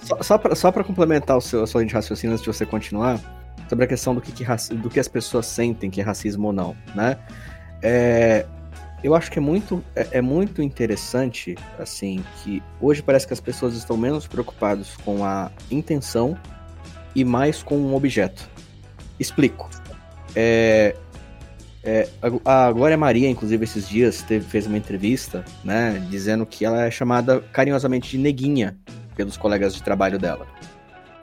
[0.00, 2.66] só, só, para só complementar o seu, a sua linha de raciocínio antes de você
[2.66, 3.20] continuar,
[3.68, 6.52] sobre a questão do que, que, do que as pessoas sentem que é racismo ou
[6.52, 7.16] não, né?
[7.82, 8.46] É,
[9.04, 13.40] eu acho que é muito, é, é, muito interessante, assim, que hoje parece que as
[13.40, 16.38] pessoas estão menos preocupadas com a intenção
[17.14, 18.48] e mais com um objeto.
[19.20, 19.68] Explico.
[20.34, 20.96] É,
[21.82, 22.08] é,
[22.46, 26.90] a Glória Maria, inclusive, esses dias teve, fez uma entrevista, né, dizendo que ela é
[26.90, 28.74] chamada carinhosamente de neguinha
[29.14, 30.46] pelos colegas de trabalho dela,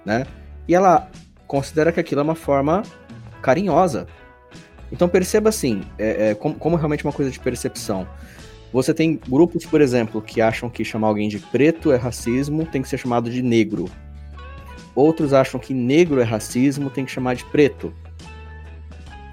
[0.06, 0.28] né?
[0.68, 1.10] E ela
[1.48, 2.84] considera que aquilo é uma forma
[3.42, 4.06] carinhosa.
[4.92, 8.08] Então perceba assim, é, é, como, como realmente uma coisa de percepção.
[8.74, 12.82] Você tem grupos, por exemplo, que acham que chamar alguém de preto é racismo, tem
[12.82, 13.90] que ser chamado de negro.
[14.96, 17.94] Outros acham que negro é racismo, tem que chamar de preto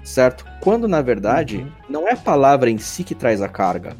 [0.09, 0.45] certo?
[0.59, 1.71] Quando na verdade uhum.
[1.87, 3.95] não é a palavra em si que traz a carga,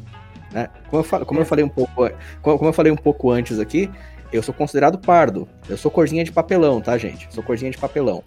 [0.52, 0.68] né?
[0.88, 2.10] Como eu, falo, como eu falei um pouco,
[2.42, 3.88] como eu falei um pouco antes aqui,
[4.32, 5.48] eu sou considerado pardo.
[5.68, 7.26] Eu sou corzinha de papelão, tá, gente?
[7.26, 8.22] Eu sou corzinha de papelão.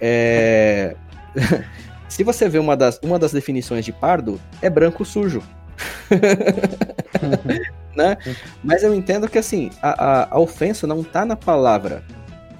[0.00, 0.96] É...
[2.10, 5.42] Se você vê uma das, uma das definições de pardo, é branco sujo.
[7.96, 8.18] né?
[8.62, 12.02] Mas eu entendo que assim, a, a, a, ofensa não tá na palavra,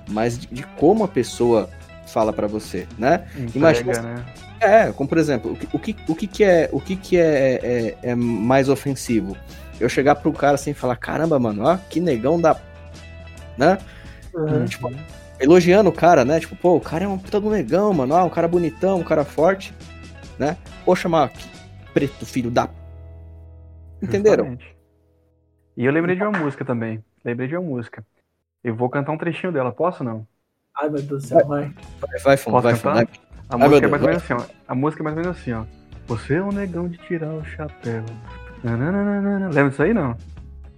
[0.09, 1.69] mas de, de como a pessoa
[2.07, 3.27] fala para você, né?
[3.35, 4.25] Entrega, Imagina, né?
[4.61, 7.61] É, como por exemplo, o que, o que, que é, o que, que é,
[8.03, 9.37] é, é mais ofensivo?
[9.81, 12.57] Eu chegar pro cara assim e falar, caramba, mano, ó, que negão da.
[13.59, 13.79] Né?
[14.33, 14.65] Uhum.
[14.65, 14.93] Tipo,
[15.41, 16.39] elogiando o cara, né?
[16.39, 18.15] Tipo, pô, o cara é um puta do negão, mano.
[18.15, 19.75] Ó, um cara bonitão, um cara forte,
[20.39, 20.57] né?
[20.85, 21.33] Ou chamar
[21.93, 22.69] preto, filho da.
[24.03, 24.45] Entenderam?
[24.45, 24.77] Justamente.
[25.77, 27.03] E eu lembrei de uma música também.
[27.25, 28.05] Lembrei de uma música.
[28.63, 30.27] Eu vou cantar um trechinho dela, posso não?
[30.77, 31.73] Ai, meu Deus do céu, vai.
[32.01, 33.09] Vai, vai, fundo, vai, vai.
[33.49, 34.43] A Ai, música é mais ou menos assim, ó.
[34.69, 35.65] A música é mais ou menos assim, ó.
[36.07, 38.05] Você é um negão de tirar o chapéu.
[38.63, 39.49] Nananana.
[39.49, 40.17] Lembra disso aí, não?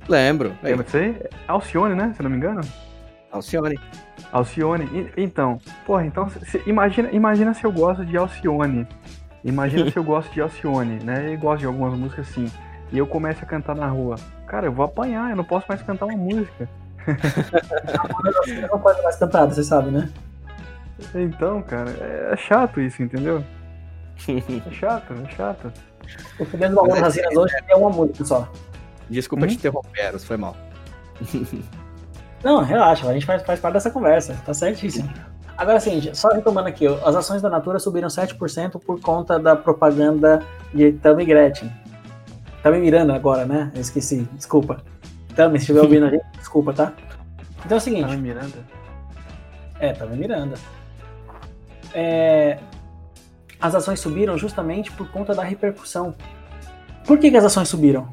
[0.09, 0.55] Lembro.
[0.63, 1.21] Lembra disso aí?
[1.49, 2.13] Alcione, né?
[2.17, 2.61] Se não me engano.
[3.31, 3.79] Alcione.
[4.33, 5.13] Alcione.
[5.17, 8.87] Então, porra, então, se, imagina, imagina se eu gosto de Alcione.
[9.45, 11.33] Imagina se eu gosto de Alcione, né?
[11.33, 12.51] E gosto de algumas músicas assim.
[12.91, 14.17] E eu começo a cantar na rua.
[14.47, 16.69] Cara, eu vou apanhar, eu não posso mais cantar uma música.
[18.71, 20.11] não pode mais cantar, você sabe, né?
[21.15, 23.45] Então, cara, é chato isso, entendeu?
[24.29, 25.73] É chato, é chato.
[26.39, 28.49] O do Amor Rasinas hoje é uma música só.
[29.11, 29.49] Desculpa hum?
[29.49, 30.57] te interromper, foi mal.
[32.43, 35.09] Não, relaxa, a gente faz, faz parte dessa conversa, tá certíssimo.
[35.57, 40.43] Agora, assim, só retomando aqui, as ações da Natura subiram 7% por conta da propaganda
[40.75, 41.71] de Tami Gretchen.
[42.63, 43.71] Tami Miranda agora, né?
[43.75, 44.83] Eu esqueci, desculpa.
[45.37, 46.93] Tami, se estiver ouvindo a gente, desculpa, tá?
[47.65, 48.09] Então é o seguinte.
[48.09, 48.59] Tami Miranda?
[49.79, 50.57] É, Tami Miranda
[51.95, 52.59] é,
[53.61, 56.15] as ações subiram justamente por conta da repercussão.
[57.07, 58.13] Por que, que as ações subiram?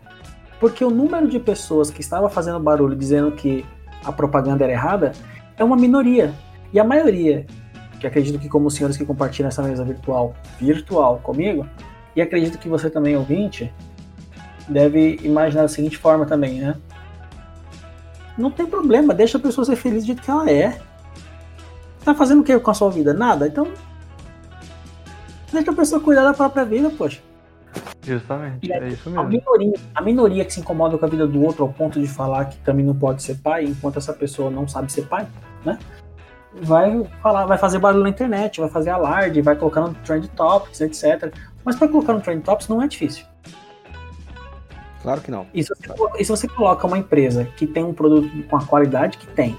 [0.60, 3.66] Porque o número de pessoas que estava fazendo barulho dizendo que
[4.04, 5.12] a propaganda era errada
[5.58, 6.34] é uma minoria.
[6.72, 7.46] E a maioria
[8.00, 11.68] que acredito que como os senhores que compartilham essa mesa virtual, virtual comigo,
[12.16, 13.72] e acredito que você também, ouvinte,
[14.68, 16.76] deve imaginar da seguinte forma também, né?
[18.38, 20.80] Não tem problema, deixa a pessoa ser feliz do jeito que ela é.
[22.04, 23.14] Tá fazendo o que com a sua vida?
[23.14, 23.48] Nada?
[23.48, 23.68] Então.
[25.52, 27.20] Deixa a pessoa cuidar da própria vida, poxa.
[28.02, 29.22] Justamente, é isso mesmo.
[29.22, 32.08] A minoria, a minoria que se incomoda com a vida do outro ao ponto de
[32.08, 35.28] falar que também não pode ser pai, enquanto essa pessoa não sabe ser pai,
[35.64, 35.78] né?
[36.62, 40.82] Vai falar, vai fazer barulho na internet, vai fazer alarde, vai colocar no trend topics,
[40.82, 41.32] etc.
[41.64, 43.26] Mas para colocar no trend topics não é difícil.
[45.04, 45.46] Claro que não.
[45.54, 48.66] E se, você, e se você coloca uma empresa que tem um produto com a
[48.66, 49.56] qualidade que tem,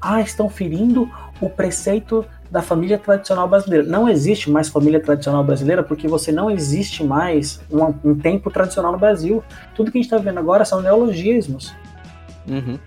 [0.00, 3.86] ah, estão ferindo o preceito da família tradicional brasileira.
[3.86, 8.92] Não existe mais família tradicional brasileira porque você não existe mais um, um tempo tradicional
[8.92, 9.42] no Brasil.
[9.74, 11.74] Tudo que a gente está vendo agora são neologismos.
[12.46, 12.78] Uhum.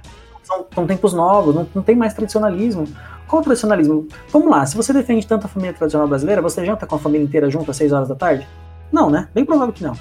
[0.44, 2.88] São, são, tempos novos, não, não tem mais tradicionalismo.
[3.28, 4.08] Qual o tradicionalismo?
[4.30, 7.26] Vamos lá, se você defende tanto a família tradicional brasileira, você janta com a família
[7.26, 8.48] inteira junto às 6 horas da tarde?
[8.92, 9.28] Não, né?
[9.34, 9.94] Bem provável que não.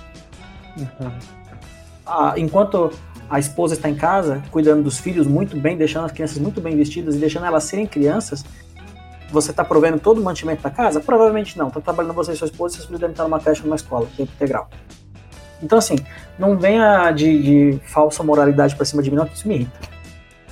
[0.77, 1.11] Uhum.
[2.05, 2.91] Ah, enquanto
[3.31, 6.77] a esposa está em casa, cuidando dos filhos muito bem, deixando as crianças muito bem
[6.77, 8.45] vestidas e deixando elas serem crianças,
[9.31, 11.01] você está provendo todo o mantimento da casa?
[11.01, 11.69] Provavelmente não.
[11.69, 14.07] Está trabalhando você e sua esposa e seus filhos devem estar numa creche numa escola,
[14.17, 14.69] tempo integral.
[15.63, 15.97] Então, assim,
[16.39, 19.79] não venha de, de falsa moralidade para cima de mim, não, que isso me irrita.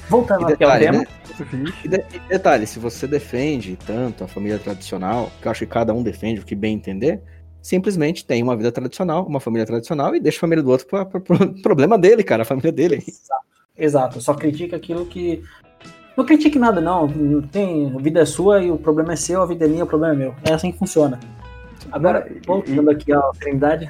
[0.08, 0.98] Voltando aqui ao tema.
[0.98, 1.06] Né?
[1.84, 5.66] E, de, e detalhe, se você defende tanto a família tradicional, que eu acho que
[5.66, 7.22] cada um defende o que bem entender,
[7.60, 11.06] simplesmente tem uma vida tradicional, uma família tradicional e deixa a família do outro para
[11.62, 12.96] problema dele, cara, a família dele.
[12.96, 13.52] Exato.
[13.76, 14.20] Exato.
[14.20, 15.42] Só critica aquilo que
[16.16, 17.08] não critique nada, não.
[17.50, 19.86] Tem, a vida é sua e o problema é seu, a vida é minha, o
[19.86, 20.34] problema é meu.
[20.44, 21.18] É assim que funciona.
[21.90, 23.88] Agora, voltando aqui à Trindade.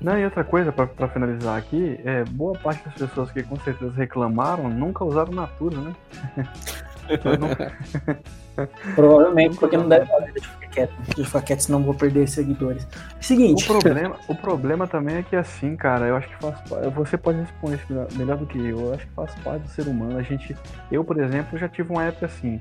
[0.00, 3.92] Não, e outra coisa, para finalizar aqui, é boa parte das pessoas que com certeza
[3.96, 5.94] reclamaram nunca usaram Natura, né?
[8.94, 10.92] Provavelmente, porque não deve fazer de ficar quieto.
[11.16, 12.86] De ficar quieto, senão vou perder seguidores.
[13.20, 13.64] Seguinte.
[13.64, 16.58] O problema, o problema também é que assim, cara, eu acho que faz
[16.94, 18.78] Você pode responder isso melhor do que eu.
[18.78, 20.18] Eu acho que faz parte do ser humano.
[20.18, 20.56] A gente.
[20.90, 22.60] Eu, por exemplo, já tive uma época assim.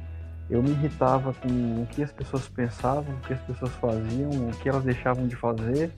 [0.49, 4.51] Eu me irritava com o que as pessoas pensavam, o que as pessoas faziam, o
[4.61, 5.91] que elas deixavam de fazer,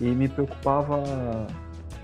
[0.00, 1.02] e me preocupava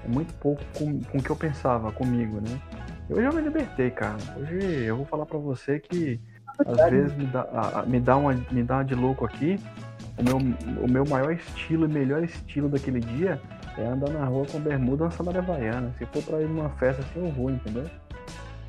[0.09, 2.61] muito pouco com, com o que eu pensava comigo, né?
[3.09, 4.17] Eu já me libertei, cara.
[4.37, 6.21] Hoje eu vou falar para você que
[6.59, 9.59] às vezes me dá, me, dá uma, me dá uma de louco aqui.
[10.19, 13.41] O meu, o meu maior estilo e melhor estilo daquele dia
[13.79, 15.93] é andar na rua com bermuda e uma sandália havaiana.
[15.99, 17.87] Se for pra ir numa festa assim, eu vou, entendeu?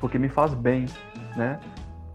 [0.00, 0.86] Porque me faz bem,
[1.36, 1.58] né?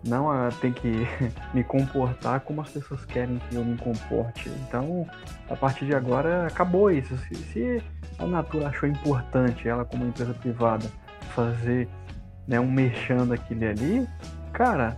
[0.08, 1.06] Não ah, tem que
[1.54, 4.50] me comportar como as pessoas querem que eu me comporte.
[4.68, 5.08] Então,
[5.50, 7.16] a partir de agora, acabou isso.
[7.18, 7.84] Se, se
[8.18, 10.90] a Natura achou importante, ela como empresa privada,
[11.36, 11.88] fazer
[12.48, 14.08] né, um mexendo aquele ali,
[14.52, 14.98] cara,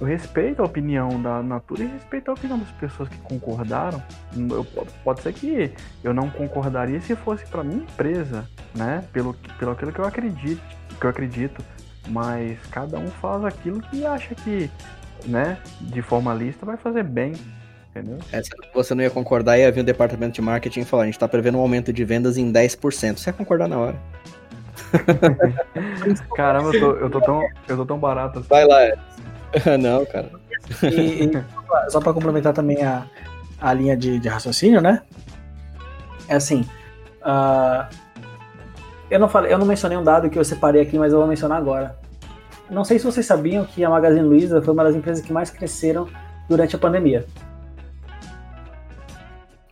[0.00, 4.02] eu respeito a opinião da Natura e respeito a opinião das pessoas que concordaram.
[4.36, 4.64] Eu,
[5.02, 5.72] pode ser que
[6.04, 9.04] eu não concordaria se fosse para minha empresa, né?
[9.12, 10.62] Pelo, pelo aquilo que eu acredito,
[11.00, 11.64] que eu acredito.
[12.08, 14.70] Mas cada um faz aquilo que acha que,
[15.26, 17.32] né, de forma lista vai fazer bem.
[17.90, 18.18] Entendeu?
[18.32, 21.06] É, se você não ia concordar, ia vir o departamento de marketing e falar: a
[21.06, 23.16] gente está prevendo um aumento de vendas em 10%.
[23.18, 23.96] Você ia concordar na hora.
[26.36, 28.48] Caramba, eu tô, eu tô, tão, eu tô tão barato assim.
[28.48, 28.96] Vai lá,
[29.80, 30.30] Não, cara.
[30.82, 31.44] E, e
[31.90, 33.06] só para complementar também a,
[33.60, 35.02] a linha de, de, raciocínio, né?
[36.28, 36.62] É assim.
[37.22, 37.88] Uh,
[39.10, 41.28] eu não falei, eu não mencionei um dado que eu separei aqui, mas eu vou
[41.28, 41.96] mencionar agora.
[42.70, 45.50] Não sei se vocês sabiam que a Magazine Luiza foi uma das empresas que mais
[45.50, 46.06] cresceram
[46.48, 47.24] durante a pandemia.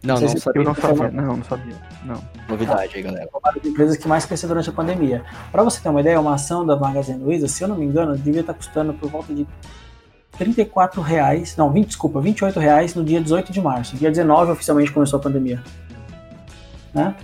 [0.03, 0.61] Não, não, não sabia.
[0.61, 1.11] Eu não sabia.
[1.11, 1.77] Não, não sabia.
[2.05, 2.23] Não.
[2.49, 3.29] Novidade aí, galera.
[3.33, 5.25] Uma das empresas que mais cresceu durante a pandemia.
[5.51, 8.17] Para você ter uma ideia, uma ação da Magazine Luiza, se eu não me engano,
[8.17, 9.47] devia estar custando por volta de
[10.39, 13.97] 34 reais, não, 20, desculpa, 28 reais no dia 18 de março.
[13.97, 15.63] Dia 19 oficialmente começou a pandemia.
[16.95, 17.15] Né?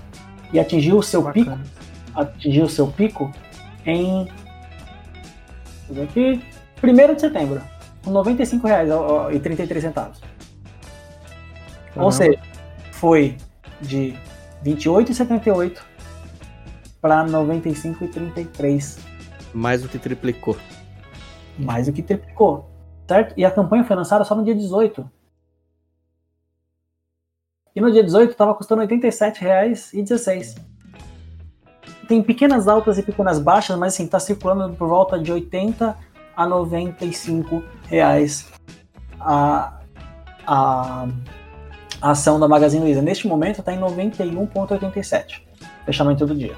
[0.53, 1.57] E atingiu o seu Bacana.
[1.57, 1.71] pico,
[2.15, 3.31] atingiu o seu pico
[3.85, 4.29] em
[6.03, 6.43] aqui,
[6.83, 7.61] 1 de setembro,
[8.03, 8.89] com 95 reais
[9.33, 10.21] e 33 centavos.
[11.95, 12.39] Ou seja,
[13.03, 13.37] foi
[13.81, 14.15] de
[14.65, 15.81] 28,78
[17.01, 19.01] para 95,33.
[19.53, 20.57] Mais do que triplicou.
[21.59, 22.71] Mais do que triplicou.
[23.09, 23.35] Certo?
[23.37, 25.11] E a campanha foi lançada só no dia 18.
[27.75, 30.61] E no dia 18 estava custando R$ 87,16.
[32.07, 35.99] Tem pequenas altas e pequenas baixas, mas assim, está circulando por volta de 80
[36.37, 38.49] a 95 reais
[39.19, 39.81] a,
[40.47, 41.09] a,
[42.03, 43.01] a ação da Magazine Luiza.
[43.01, 45.41] Neste momento está em 91,87.
[45.87, 46.57] Fechamento do dia.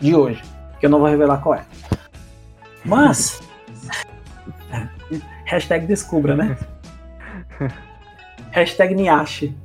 [0.00, 0.42] De hoje.
[0.80, 1.64] Que eu não vou revelar qual é.
[2.84, 3.40] Mas.
[5.46, 6.58] hashtag descubra, né?
[8.50, 9.56] Hashtag Niache.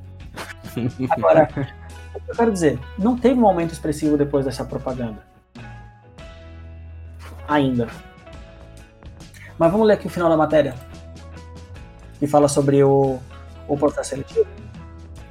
[1.10, 1.50] Agora,
[2.28, 5.24] eu quero dizer, não teve um aumento expressivo depois dessa propaganda.
[7.48, 7.88] Ainda.
[9.58, 10.76] Mas vamos ler aqui o final da matéria.
[12.20, 13.20] Que fala sobre o,
[13.68, 14.59] o processo seletivo.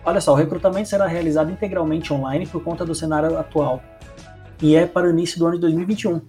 [0.08, 3.82] Olha só, o recrutamento será realizado integralmente online por conta do cenário atual.
[4.62, 6.22] E é para o início do ano de 2021.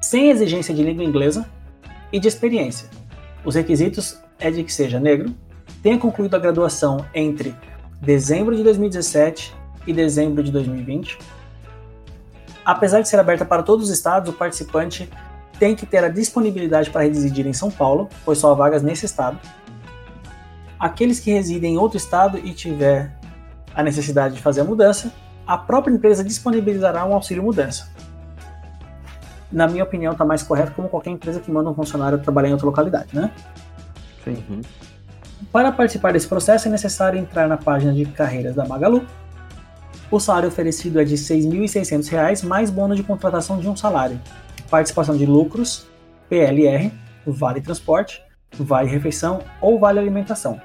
[0.00, 1.44] Sem exigência de língua inglesa
[2.12, 2.88] e de experiência.
[3.44, 5.34] Os requisitos é de que seja negro,
[5.82, 7.56] tenha concluído a graduação entre
[8.00, 9.52] dezembro de 2017
[9.84, 11.18] e dezembro de 2020.
[12.64, 15.10] Apesar de ser aberta para todos os estados, o participante
[15.58, 19.06] tem que ter a disponibilidade para residir em São Paulo, pois só há vagas nesse
[19.06, 19.40] estado.
[20.82, 23.16] Aqueles que residem em outro estado e tiver
[23.72, 25.12] a necessidade de fazer a mudança,
[25.46, 27.88] a própria empresa disponibilizará um auxílio mudança.
[29.52, 32.52] Na minha opinião, está mais correto como qualquer empresa que manda um funcionário trabalhar em
[32.52, 33.30] outra localidade, né?
[34.24, 34.42] Sim.
[34.50, 34.60] Uhum.
[35.52, 39.06] Para participar desse processo é necessário entrar na página de carreiras da Magalu.
[40.10, 44.20] O salário oferecido é de R$ 6.600 mais bônus de contratação de um salário,
[44.68, 45.86] participação de lucros,
[46.28, 46.92] PLR,
[47.24, 48.20] vale transporte,
[48.58, 50.60] vale refeição ou vale alimentação,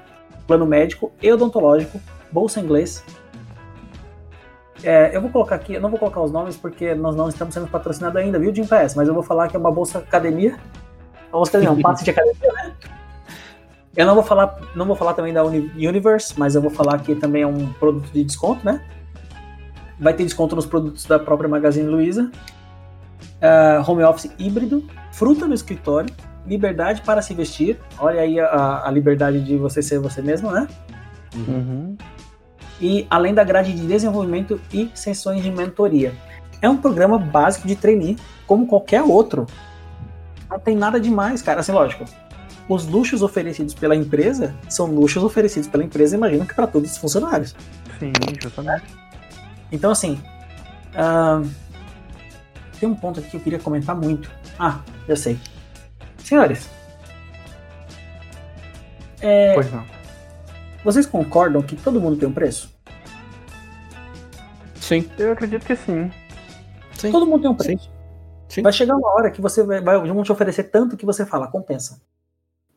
[0.48, 2.00] plano médico e odontológico,
[2.32, 3.04] bolsa inglês.
[4.82, 7.52] É, eu vou colocar aqui, eu não vou colocar os nomes porque nós não estamos
[7.52, 8.94] sendo patrocinados ainda, viu, Jim Pass?
[8.94, 10.58] Mas eu vou falar que é uma bolsa academia.
[11.30, 12.74] Vamos ter um passe de academia, né?
[13.94, 17.14] Eu não vou falar, não vou falar também da Universe, mas eu vou falar que
[17.16, 18.82] também é um produto de desconto, né?
[19.98, 22.30] Vai ter desconto nos produtos da própria Magazine Luiza.
[23.42, 26.12] Uh, home office híbrido, fruta no escritório,
[26.46, 27.78] liberdade para se vestir.
[27.98, 30.66] Olha aí a, a liberdade de você ser você mesmo, né?
[31.34, 31.96] Uhum.
[32.80, 36.12] E além da grade de desenvolvimento e sessões de mentoria.
[36.60, 38.16] É um programa básico de trainee,
[38.46, 39.46] como qualquer outro.
[40.50, 41.60] Não tem nada demais, cara.
[41.60, 42.04] Assim, lógico
[42.68, 46.98] os luxos oferecidos pela empresa são luxos oferecidos pela empresa, imagino que para todos os
[46.98, 47.56] funcionários.
[47.98, 48.84] Sim, justamente.
[49.72, 50.20] Então, assim,
[50.92, 51.48] uh,
[52.78, 54.30] tem um ponto aqui que eu queria comentar muito.
[54.58, 55.38] Ah, já sei.
[56.18, 56.68] Senhores,
[59.20, 59.84] é, pois não.
[60.84, 62.72] Vocês concordam que todo mundo tem um preço?
[64.76, 65.10] Sim.
[65.18, 66.10] Eu acredito que sim.
[66.94, 67.10] sim.
[67.10, 67.84] Todo mundo tem um preço.
[67.84, 67.90] Sim.
[68.48, 68.62] Sim.
[68.62, 71.48] Vai chegar uma hora que você vai, vai, vão te oferecer tanto que você fala,
[71.48, 72.00] compensa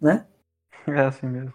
[0.02, 0.26] né?
[0.88, 1.54] É assim mesmo.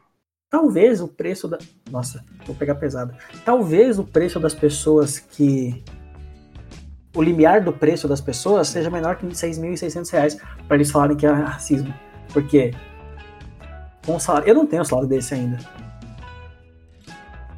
[0.48, 1.58] Talvez o preço da.
[1.90, 3.14] Nossa, vou pegar pesado.
[3.44, 5.82] Talvez o preço das pessoas que.
[7.16, 10.38] O limiar do preço das pessoas seja menor que R$ 6.600
[10.68, 11.92] para eles falarem que é racismo.
[12.30, 12.74] Porque.
[14.04, 14.46] Com salário.
[14.46, 15.58] Eu não tenho um salário desse ainda.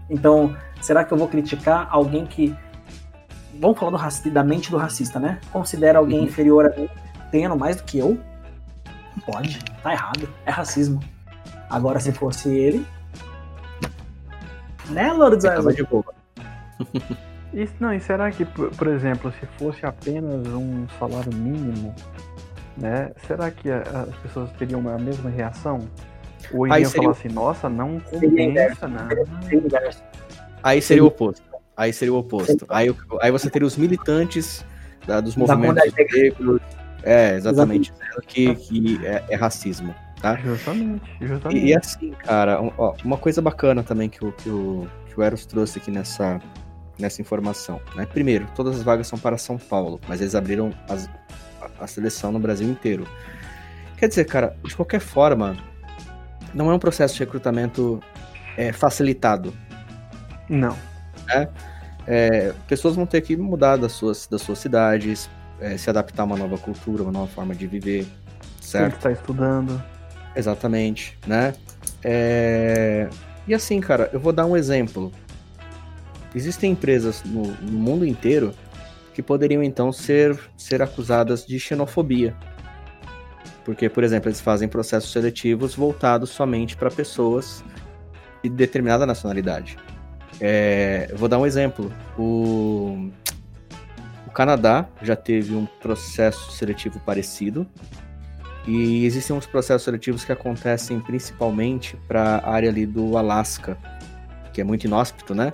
[0.09, 2.57] Então, será que eu vou criticar alguém que.
[3.59, 5.41] Vamos falar do da mente do racista, né?
[5.53, 6.27] Considera alguém uhum.
[6.27, 6.89] inferior a mim,
[7.33, 8.17] tendo mais do que eu?
[9.17, 11.01] Não pode, tá errado, é racismo.
[11.69, 12.87] Agora, se fosse ele.
[14.91, 16.15] Né, Lord Tava de boa.
[17.53, 21.95] Isso, não, e será que, por exemplo, se fosse apenas um salário mínimo,
[22.77, 23.11] né?
[23.27, 25.89] Será que a, as pessoas teriam a mesma reação?
[26.53, 27.03] Ou iriam seria...
[27.03, 29.09] falar assim, nossa, não compensa, não.
[30.63, 31.43] Aí seria o oposto.
[31.77, 32.67] Aí seria o oposto.
[32.69, 34.65] Aí, aí você teria os militantes
[35.07, 36.61] da, dos movimentos negros,
[37.03, 37.93] é, exatamente.
[38.27, 40.37] Que, que é, é, racismo, tá?
[40.37, 41.65] Justamente, justamente.
[41.65, 45.23] E, e assim, cara, ó, uma coisa bacana também que o, que o, que o
[45.23, 46.41] Eros trouxe aqui nessa,
[46.99, 47.81] nessa informação.
[47.95, 48.07] Né?
[48.07, 51.09] Primeiro, todas as vagas são para São Paulo, mas eles abriram as,
[51.61, 53.07] a, a seleção no Brasil inteiro.
[53.97, 55.57] Quer dizer, cara, de qualquer forma,
[56.55, 58.01] não é um processo de recrutamento
[58.57, 59.53] é, facilitado.
[60.49, 60.77] Não.
[61.27, 61.49] Né?
[62.07, 65.29] É, pessoas vão ter que mudar das suas, das suas cidades,
[65.61, 68.07] é, se adaptar a uma nova cultura, uma nova forma de viver,
[68.61, 68.83] certo?
[68.83, 69.83] Tem que estar estudando.
[70.35, 71.53] Exatamente, né?
[72.03, 73.09] É...
[73.47, 75.13] E assim, cara, eu vou dar um exemplo.
[76.35, 78.55] Existem empresas no, no mundo inteiro
[79.15, 82.37] que poderiam então ser, ser acusadas de xenofobia.
[83.65, 87.65] Porque, por exemplo, eles fazem processos seletivos voltados somente para pessoas
[88.43, 89.77] de determinada nacionalidade.
[90.41, 91.93] É, vou dar um exemplo.
[92.17, 93.11] O,
[94.39, 97.67] Canadá já teve um processo seletivo parecido.
[98.69, 103.77] E existem uns processos seletivos que acontecem principalmente para a área ali do Alasca,
[104.53, 105.51] que é muito inóspito, né?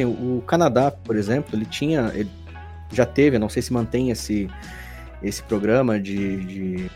[0.00, 2.30] O Canadá, por exemplo, ele tinha, ele
[2.92, 4.48] já teve, não sei se mantém esse,
[5.22, 6.90] esse programa de, de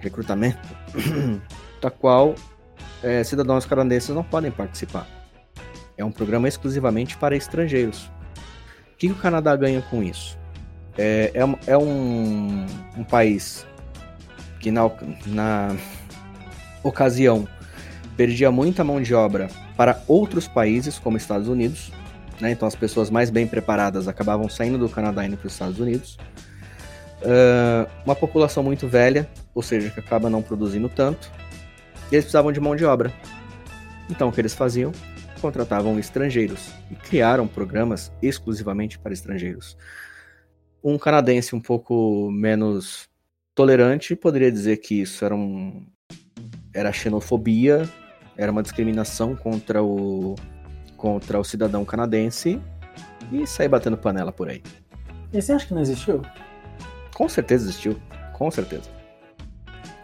[0.00, 0.68] recrutamento,
[1.80, 2.34] da qual
[3.02, 5.06] é, cidadãos canadenses não podem participar.
[5.96, 8.10] É um programa exclusivamente para estrangeiros.
[8.92, 10.38] O que, que o Canadá ganha com isso?
[10.96, 13.66] é, é, é um, um país
[14.60, 14.90] que na,
[15.26, 15.76] na
[16.82, 17.46] ocasião
[18.16, 21.92] perdia muita mão de obra para outros países, como Estados Unidos.
[22.44, 22.50] Né?
[22.50, 25.80] Então as pessoas mais bem preparadas acabavam saindo do Canadá e indo para os Estados
[25.80, 26.18] Unidos.
[27.22, 31.32] Uh, uma população muito velha, ou seja, que acaba não produzindo tanto.
[32.12, 33.10] E eles precisavam de mão de obra.
[34.10, 34.92] Então o que eles faziam?
[35.40, 39.74] Contratavam estrangeiros e criaram programas exclusivamente para estrangeiros.
[40.82, 43.08] Um canadense um pouco menos
[43.54, 45.86] tolerante poderia dizer que isso era um
[46.74, 47.88] era xenofobia,
[48.36, 50.34] era uma discriminação contra o
[51.04, 52.58] contra o cidadão canadense
[53.30, 54.62] e sair batendo panela por aí.
[55.30, 56.22] E você acha que não existiu?
[57.14, 58.00] Com certeza existiu,
[58.32, 58.88] com certeza.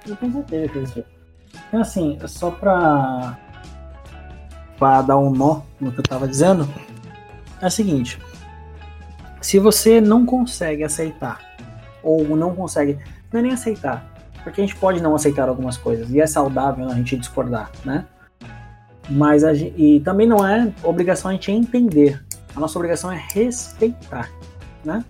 [0.07, 1.05] Eu tenho certeza que existiu.
[1.69, 3.39] Então, assim, só pra,
[4.79, 6.69] pra dar um nó no que eu tava dizendo,
[7.63, 8.21] é o seguinte:
[9.41, 11.41] se você não consegue aceitar,
[12.03, 12.99] ou não consegue,
[13.33, 14.05] não é nem aceitar,
[14.45, 18.05] porque a gente pode não aceitar algumas coisas, e é saudável a gente discordar, né?
[19.11, 22.23] Mas a e também não é obrigação a gente entender.
[22.55, 24.31] A nossa obrigação é respeitar,
[24.85, 25.05] né?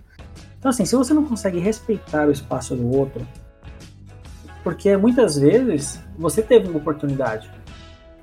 [0.57, 3.25] Então assim, se você não consegue respeitar o espaço do outro,
[4.63, 7.49] porque muitas vezes você teve uma oportunidade.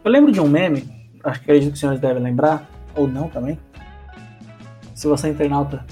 [0.05, 0.89] Eu lembro de um meme,
[1.22, 3.59] acho que acredito que os senhores devem lembrar, ou não também.
[4.95, 5.85] Se você é internauta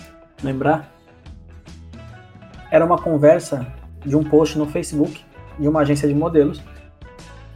[0.43, 0.93] lembrar,
[2.71, 3.67] era uma conversa
[4.05, 5.25] de um post no Facebook
[5.59, 6.61] de uma agência de modelos.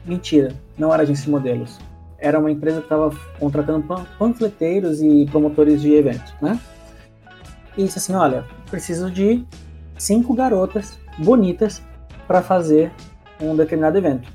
[0.05, 1.79] Mentira, não era agência de modelos.
[2.21, 3.87] Era uma empresa que estava contratando
[4.19, 6.61] panfleteiros e promotores de eventos, né?
[7.77, 9.45] E disse assim: olha, preciso de
[9.97, 11.83] cinco garotas bonitas
[12.27, 12.93] para fazer
[13.41, 14.31] um determinado evento.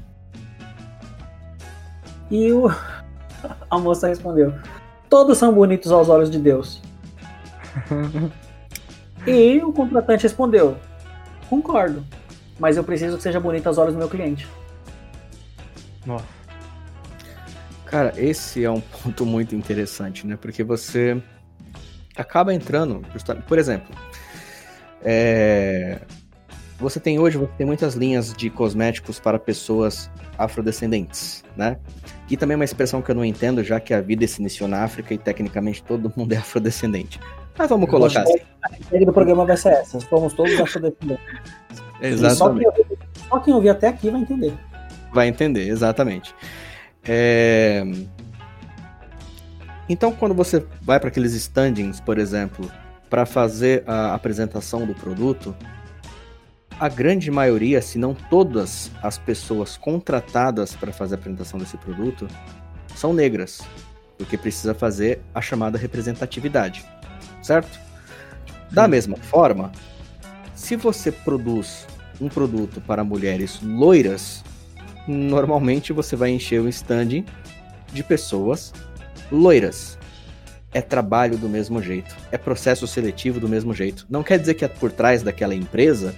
[2.29, 2.69] E o...
[3.69, 4.53] a moça respondeu:
[5.09, 6.81] Todos são bonitos aos olhos de Deus.
[9.27, 10.75] e o contratante respondeu:
[11.49, 12.03] Concordo,
[12.59, 14.47] mas eu preciso que seja bonito aos olhos do meu cliente.
[16.05, 16.34] Nossa.
[17.95, 20.35] Cara, esse é um ponto muito interessante, né?
[20.35, 21.15] Porque você
[22.17, 23.01] acaba entrando,
[23.47, 23.95] por exemplo,
[25.01, 26.01] é,
[26.77, 31.77] você tem hoje você tem muitas linhas de cosméticos para pessoas afrodescendentes, né?
[32.27, 34.67] Que também é uma expressão que eu não entendo, já que a vida se iniciou
[34.67, 37.17] na África e tecnicamente todo mundo é afrodescendente.
[37.57, 38.39] Mas vamos colocar assim.
[38.61, 41.23] A regra do programa vai ser essa, somos todos afrodescendentes.
[42.01, 42.65] exatamente.
[42.65, 42.97] Só quem,
[43.29, 44.53] só quem ouvir até aqui vai entender.
[45.13, 46.35] Vai entender, exatamente.
[47.07, 47.83] É...
[49.87, 52.71] Então, quando você vai para aqueles standings, por exemplo,
[53.09, 55.55] para fazer a apresentação do produto,
[56.79, 62.27] a grande maioria, se não todas as pessoas contratadas para fazer a apresentação desse produto
[62.95, 63.61] são negras,
[64.17, 66.85] porque precisa fazer a chamada representatividade,
[67.41, 67.79] certo?
[68.71, 69.71] Da mesma forma,
[70.53, 71.85] se você produz
[72.19, 74.43] um produto para mulheres loiras,
[75.07, 77.23] normalmente você vai encher o stand
[77.93, 78.73] de pessoas
[79.31, 79.97] loiras.
[80.73, 84.05] É trabalho do mesmo jeito, é processo seletivo do mesmo jeito.
[84.09, 86.13] Não quer dizer que é por trás daquela empresa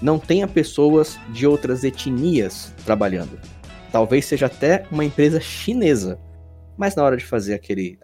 [0.00, 3.38] não tenha pessoas de outras etnias trabalhando.
[3.90, 6.18] Talvez seja até uma empresa chinesa,
[6.76, 7.98] mas na hora de fazer aquele,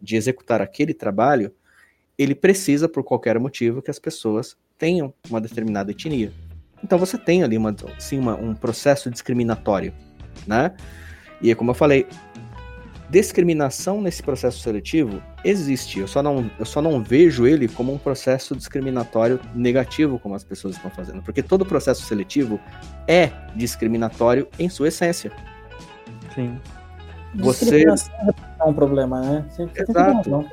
[0.00, 1.52] de executar aquele trabalho,
[2.16, 6.32] ele precisa, por qualquer motivo, que as pessoas tenham uma determinada etnia.
[6.82, 9.92] Então você tem ali uma, sim, uma, um processo discriminatório,
[10.46, 10.72] né?
[11.40, 12.06] E como eu falei,
[13.08, 16.00] discriminação nesse processo seletivo existe.
[16.00, 20.44] Eu só, não, eu só não vejo ele como um processo discriminatório negativo, como as
[20.44, 21.22] pessoas estão fazendo.
[21.22, 22.60] Porque todo processo seletivo
[23.06, 25.32] é discriminatório em sua essência.
[26.34, 26.58] Sim.
[27.34, 27.84] Você.
[27.86, 29.44] É um problema, né?
[29.50, 30.46] Você, Exato.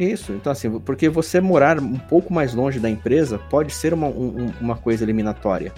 [0.00, 4.06] Isso, então assim, porque você morar um pouco mais longe da empresa pode ser uma,
[4.06, 5.74] um, uma coisa eliminatória,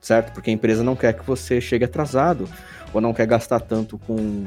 [0.00, 0.32] certo?
[0.32, 2.48] Porque a empresa não quer que você chegue atrasado
[2.94, 4.46] ou não quer gastar tanto com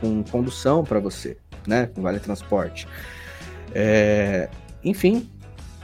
[0.00, 1.86] com condução para você, né?
[1.92, 2.86] Com vale transporte.
[3.74, 4.48] É,
[4.84, 5.28] enfim,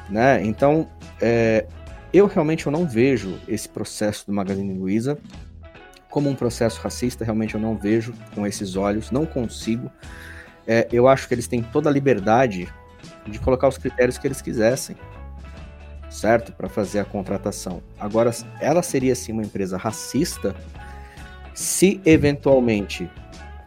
[0.08, 0.40] né?
[0.44, 0.88] Então,
[1.20, 1.66] é,
[2.12, 5.18] eu realmente eu não vejo esse processo do Magazine Luiza
[6.08, 9.90] como um processo racista, realmente eu não vejo com esses olhos, não consigo.
[10.70, 12.68] É, eu acho que eles têm toda a liberdade
[13.26, 14.94] de colocar os critérios que eles quisessem,
[16.10, 16.52] certo?
[16.52, 17.82] Para fazer a contratação.
[17.98, 20.54] Agora, ela seria sim uma empresa racista
[21.54, 23.10] se eventualmente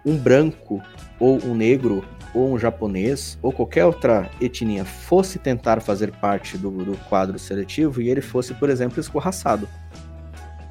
[0.06, 0.80] um branco
[1.20, 6.70] ou um negro ou um japonês ou qualquer outra etnia fosse tentar fazer parte do,
[6.72, 9.68] do quadro seletivo e ele fosse, por exemplo, escorraçado.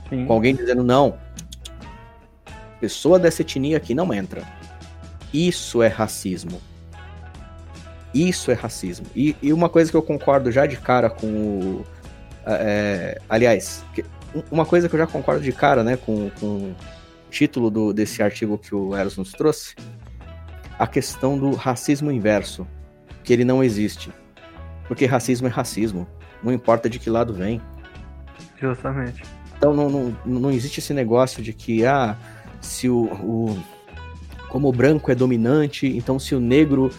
[0.09, 0.27] Sim.
[0.27, 1.19] Com alguém dizendo não,
[2.81, 4.43] pessoa dessa etnia aqui não entra.
[5.33, 6.61] Isso é racismo.
[8.13, 9.07] Isso é racismo.
[9.15, 11.85] E, e uma coisa que eu concordo já de cara com o.
[12.47, 13.85] É, aliás,
[14.51, 16.75] uma coisa que eu já concordo de cara, né, com, com
[17.31, 19.77] título do, desse artigo que o Eros nos trouxe,
[20.79, 22.67] a questão do racismo inverso,
[23.23, 24.13] que ele não existe.
[24.89, 26.07] Porque racismo é racismo,
[26.43, 27.61] não importa de que lado vem.
[28.61, 29.23] Justamente.
[29.57, 32.17] Então não, não, não existe esse negócio de que, ah,
[32.61, 33.63] se o, o
[34.51, 36.91] como o branco é dominante, então se o negro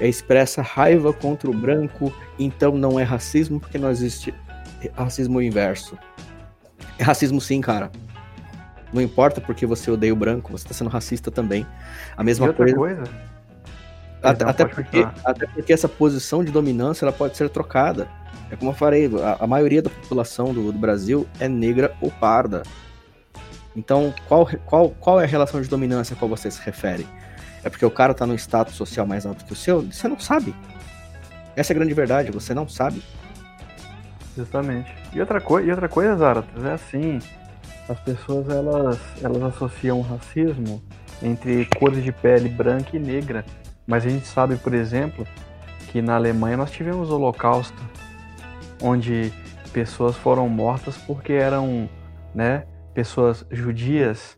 [0.00, 4.32] expressa raiva contra o branco, então não é racismo, porque não existe
[4.94, 5.98] racismo inverso.
[6.98, 7.90] É racismo sim, cara.
[8.92, 11.66] Não importa porque você odeia o branco, você está sendo racista também.
[12.16, 12.76] A mesma coisa.
[12.76, 13.04] coisa.
[14.22, 18.08] Até, até, porque, até, porque, essa posição de dominância ela pode ser trocada.
[18.50, 22.10] É como eu falei, a, a maioria da população do, do, Brasil é negra ou
[22.10, 22.62] parda.
[23.76, 27.06] Então, qual, qual, qual é a relação de dominância a qual você se refere?
[27.62, 29.82] É porque o cara está no status social mais alto que o seu?
[29.82, 30.54] Você não sabe.
[31.54, 33.02] Essa é a grande verdade, você não sabe.
[34.36, 34.94] Justamente.
[35.12, 37.18] E outra, co e outra coisa, Zaratas, é assim,
[37.88, 40.82] as pessoas elas, elas associam racismo
[41.22, 43.44] entre cores de pele branca e negra.
[43.86, 45.26] Mas a gente sabe, por exemplo,
[45.88, 47.82] que na Alemanha nós tivemos o Holocausto,
[48.82, 49.32] onde
[49.72, 51.88] pessoas foram mortas porque eram
[52.34, 52.64] né,
[52.98, 54.36] pessoas judias.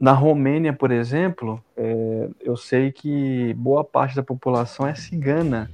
[0.00, 5.70] Na Romênia, por exemplo, é, eu sei que boa parte da população é cigana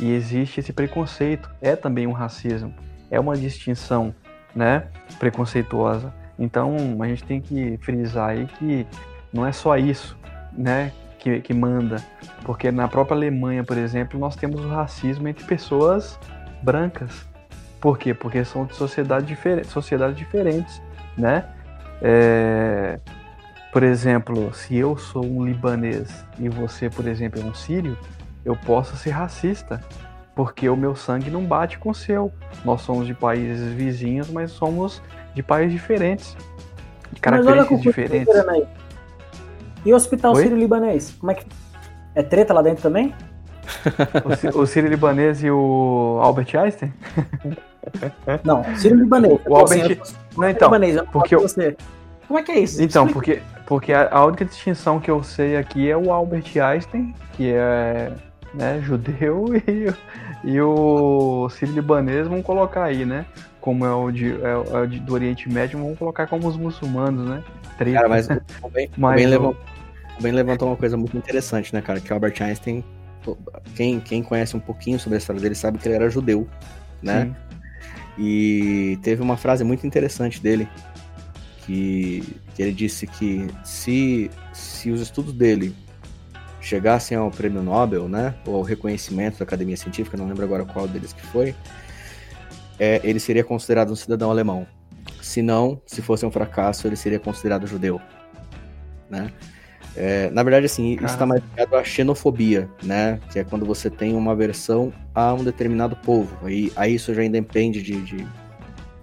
[0.00, 1.48] e existe esse preconceito.
[1.60, 2.74] É também um racismo,
[3.12, 4.12] é uma distinção
[4.56, 4.88] né,
[5.20, 6.12] preconceituosa.
[6.36, 8.84] Então a gente tem que frisar aí que
[9.32, 10.18] não é só isso,
[10.52, 12.04] né, que, que manda,
[12.42, 16.18] porque na própria Alemanha, por exemplo, nós temos o racismo entre pessoas
[16.60, 17.31] brancas.
[17.82, 18.14] Por quê?
[18.14, 20.80] Porque são de sociedade difer sociedades diferentes,
[21.18, 21.44] né?
[22.00, 23.00] É...
[23.72, 27.98] Por exemplo, se eu sou um libanês e você, por exemplo, é um sírio,
[28.44, 29.80] eu posso ser racista,
[30.36, 32.32] porque o meu sangue não bate com o seu.
[32.64, 35.02] Nós somos de países vizinhos, mas somos
[35.34, 36.36] de países diferentes,
[37.12, 38.34] de características diferentes.
[39.84, 41.16] E o Hospital Sírio-Libanês?
[41.18, 41.46] Como é que.
[42.14, 43.12] É treta lá dentro também?
[44.54, 46.92] O, o Sírio-Libanês e o Albert Einstein?
[48.44, 49.40] Não, Sírio-Libanês.
[49.46, 49.98] O Albert.
[50.00, 50.68] Assim, não, então.
[50.68, 51.76] Libanês, porque você.
[52.26, 52.82] Como é que é isso?
[52.82, 57.52] Então, porque, porque a, única distinção que eu sei aqui é o Albert Einstein, que
[57.52, 58.12] é
[58.54, 59.92] né, judeu, e,
[60.44, 63.26] e o sírio-libanês vamos colocar aí, né?
[63.60, 67.28] Como é o, de, é, o de, do Oriente Médio, vamos colocar como os muçulmanos,
[67.28, 67.42] né?
[67.92, 68.28] Cara, mas
[68.62, 69.56] o Ben, mas, levantou,
[70.18, 72.00] o ben levantou uma coisa muito interessante, né, cara?
[72.00, 72.84] Que o Albert Einstein,
[73.74, 76.48] quem, quem conhece um pouquinho sobre a história dele sabe que ele era judeu,
[77.02, 77.24] né?
[77.24, 77.34] Sim.
[78.18, 80.68] E teve uma frase muito interessante dele,
[81.64, 82.22] que,
[82.54, 85.74] que ele disse que se, se os estudos dele
[86.60, 90.86] chegassem ao prêmio Nobel, né, ou ao reconhecimento da Academia Científica, não lembro agora qual
[90.86, 91.54] deles que foi,
[92.78, 94.66] é, ele seria considerado um cidadão alemão.
[95.20, 98.00] Se não, se fosse um fracasso, ele seria considerado judeu,
[99.08, 99.32] né?
[99.96, 103.20] É, na verdade, assim, isso está mais ligado à xenofobia, né?
[103.30, 106.34] Que é quando você tem uma aversão a um determinado povo.
[106.46, 108.26] Aí, aí isso já independe de, de,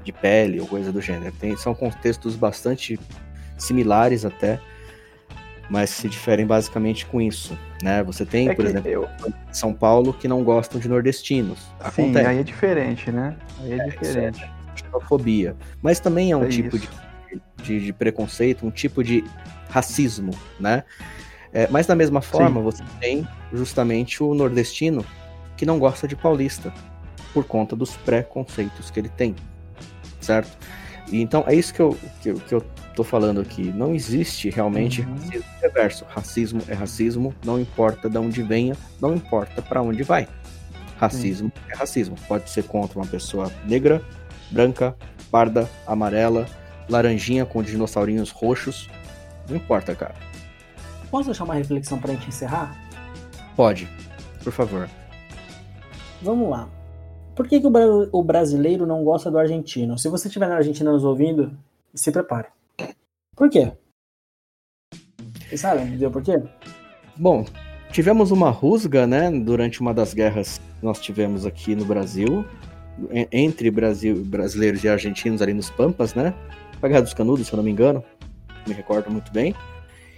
[0.03, 1.33] de pele ou coisa do gênero.
[1.39, 2.99] Tem, são contextos bastante
[3.57, 4.59] similares até,
[5.69, 8.01] mas se diferem basicamente com isso, né?
[8.03, 9.07] Você tem, é por exemplo, eu...
[9.51, 11.59] São Paulo que não gostam de nordestinos.
[11.59, 12.25] Sim, Acontece.
[12.25, 13.35] aí é diferente, né?
[13.61, 14.43] Aí é, é diferente.
[14.43, 14.59] É
[15.01, 15.55] fobia.
[15.81, 16.89] Mas também é um é tipo de,
[17.61, 19.23] de, de, preconceito, um tipo de
[19.69, 20.83] racismo, né?
[21.53, 22.63] É, mas da mesma forma, Sim.
[22.63, 25.05] você tem justamente o nordestino
[25.57, 26.73] que não gosta de paulista
[27.33, 29.35] por conta dos preconceitos que ele tem,
[30.19, 30.57] certo?
[31.11, 32.63] E então é isso que eu, que, que eu
[32.95, 33.71] tô falando aqui.
[33.71, 35.13] Não existe realmente uhum.
[35.15, 36.05] racismo reverso.
[36.07, 40.27] Racismo é racismo, não importa de onde venha, não importa para onde vai.
[40.97, 41.71] Racismo uhum.
[41.71, 42.15] é racismo.
[42.27, 44.03] Pode ser contra uma pessoa negra,
[44.51, 44.95] branca,
[45.31, 46.45] parda, amarela,
[46.89, 48.89] laranjinha com dinossaurinhos roxos.
[49.49, 50.15] Não importa, cara.
[51.09, 52.75] Posso deixar uma reflexão pra gente encerrar?
[53.55, 53.89] Pode,
[54.43, 54.89] por favor.
[56.21, 56.69] Vamos lá.
[57.35, 59.97] Por que, que o, bra o, brasileiro não gosta do argentino?
[59.97, 61.57] Se você estiver na Argentina nos ouvindo,
[61.93, 62.47] se prepare.
[63.35, 63.71] Por quê?
[65.47, 66.41] Você sabe me deu por quê?
[67.17, 67.45] Bom,
[67.91, 72.45] tivemos uma rusga, né, durante uma das guerras que nós tivemos aqui no Brasil,
[73.31, 76.33] entre Brasil, brasileiros e argentinos ali nos Pampas, né?
[76.81, 78.03] A Guerra dos Canudos, se eu não me engano,
[78.69, 79.55] me recordo muito bem.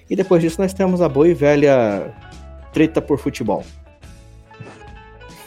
[0.10, 2.14] E depois disso nós temos a boa e velha
[2.74, 3.64] treta por futebol.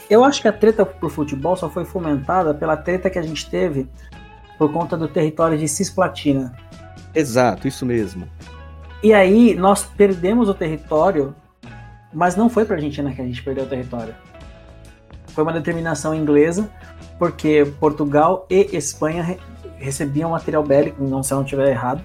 [0.09, 3.49] Eu acho que a treta por futebol só foi fomentada pela treta que a gente
[3.49, 3.87] teve
[4.57, 6.55] por conta do território de Cisplatina.
[7.13, 8.27] Exato, isso mesmo.
[9.03, 11.35] E aí nós perdemos o território,
[12.13, 14.15] mas não foi para a Argentina que a gente perdeu o território.
[15.27, 16.69] Foi uma determinação inglesa,
[17.19, 19.37] porque Portugal e Espanha re
[19.77, 22.01] recebiam material bélico, não se eu não estiver errado,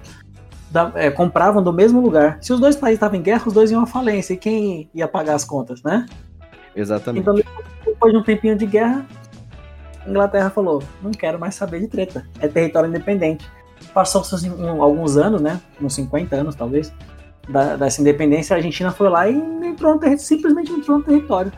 [0.71, 2.37] da, é, compravam do mesmo lugar.
[2.41, 4.33] Se os dois países estavam em guerra, os dois iam à falência.
[4.33, 6.05] E quem ia pagar as contas, né?
[6.75, 7.21] Exatamente.
[7.21, 7.35] Então,
[7.85, 9.05] depois de um tempinho de guerra,
[10.05, 12.25] a Inglaterra falou: não quero mais saber de treta.
[12.39, 13.45] É território independente.
[13.93, 15.59] Passou-se assim, um, alguns anos, né?
[15.81, 16.93] Uns 50 anos, talvez,
[17.49, 18.55] da, dessa independência.
[18.55, 21.51] A Argentina foi lá e entrou no simplesmente entrou no território.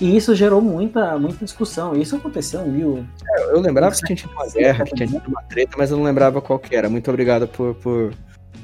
[0.00, 1.96] E isso gerou muita, muita discussão.
[1.96, 3.06] Isso aconteceu em mil.
[3.26, 5.96] É, eu lembrava que tinha tido uma guerra, que tinha tido uma treta, mas eu
[5.96, 6.88] não lembrava qual que era.
[6.88, 7.74] Muito obrigado por.
[7.74, 8.12] por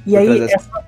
[0.07, 0.85] e por aí, essa...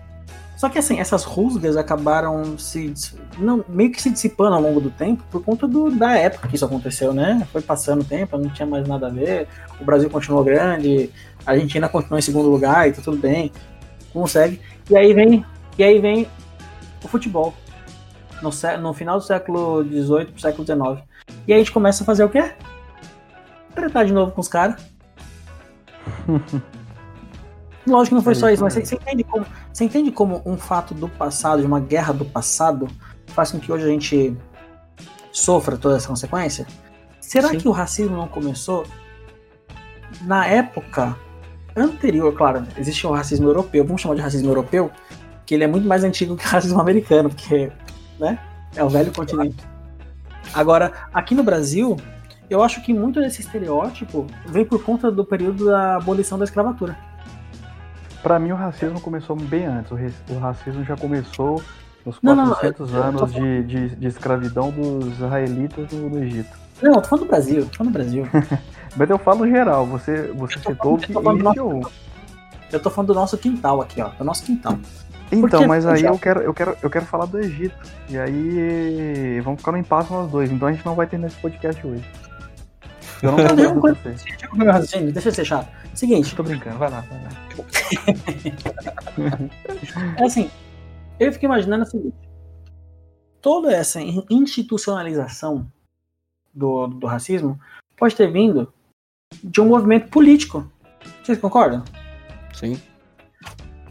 [0.56, 2.94] só que assim, essas rusgas acabaram se.
[3.38, 6.54] Não, meio que se dissipando ao longo do tempo por conta do, da época que
[6.54, 7.46] isso aconteceu, né?
[7.50, 9.48] Foi passando o tempo, não tinha mais nada a ver.
[9.80, 11.10] O Brasil continuou grande,
[11.44, 13.50] a Argentina continuou em segundo lugar e tá tudo bem.
[14.12, 14.60] Consegue.
[14.88, 15.44] E aí vem.
[15.76, 16.28] E aí vem
[17.02, 17.52] o futebol
[18.42, 21.06] no, no final do século XVIII pro século XIX.
[21.46, 22.52] E aí a gente começa a fazer o quê?
[23.74, 24.80] Tretar de novo com os caras.
[27.86, 30.56] Lógico que não foi só isso, mas você, você, entende como, você entende como um
[30.56, 32.88] fato do passado, de uma guerra do passado,
[33.28, 34.36] faz com que hoje a gente
[35.30, 36.66] sofra toda essa consequência?
[37.20, 37.58] Será Sim.
[37.58, 38.84] que o racismo não começou
[40.22, 41.16] na época
[41.76, 42.34] anterior?
[42.34, 44.90] Claro, existe o racismo europeu, vamos chamar de racismo europeu,
[45.44, 47.70] que ele é muito mais antigo que o racismo americano, porque
[48.18, 48.38] né?
[48.74, 49.56] É o velho continente.
[50.54, 51.96] Agora, aqui no Brasil,
[52.48, 56.96] eu acho que muito desse estereótipo vem por conta do período da abolição da escravatura.
[58.22, 59.92] Para mim, o racismo começou bem antes.
[60.28, 61.62] O racismo já começou
[62.04, 66.56] nos 400 não, não, anos de, de, de, escravidão dos israelitas no, no, Egito.
[66.82, 67.66] Não, eu tô falando do Brasil.
[67.66, 68.28] Tô falando do Brasil.
[68.96, 69.86] Mas eu falo geral.
[69.86, 71.90] Você, você citou que iniciou.
[72.72, 74.08] Eu tô falando do nosso quintal aqui, ó.
[74.08, 74.78] Do nosso quintal.
[75.30, 77.76] Então, mas aí eu quero, eu, quero, eu quero falar do Egito.
[78.08, 80.50] E aí vamos ficar no impasse nós dois.
[80.50, 82.04] Então a gente não vai ter nesse podcast hoje.
[83.22, 84.10] Eu não quero com você.
[84.10, 85.68] Deixa, deixa eu ser chato.
[85.94, 86.36] Seguinte.
[86.36, 87.30] Tô brincando, vai lá, vai lá.
[90.18, 90.50] é assim,
[91.18, 92.16] eu fico imaginando o seguinte.
[93.40, 94.00] Toda essa
[94.30, 95.70] institucionalização
[96.52, 97.58] do, do racismo
[97.96, 98.72] pode ter vindo
[99.42, 100.70] de um movimento político.
[101.22, 101.82] Vocês concordam?
[102.52, 102.80] Sim.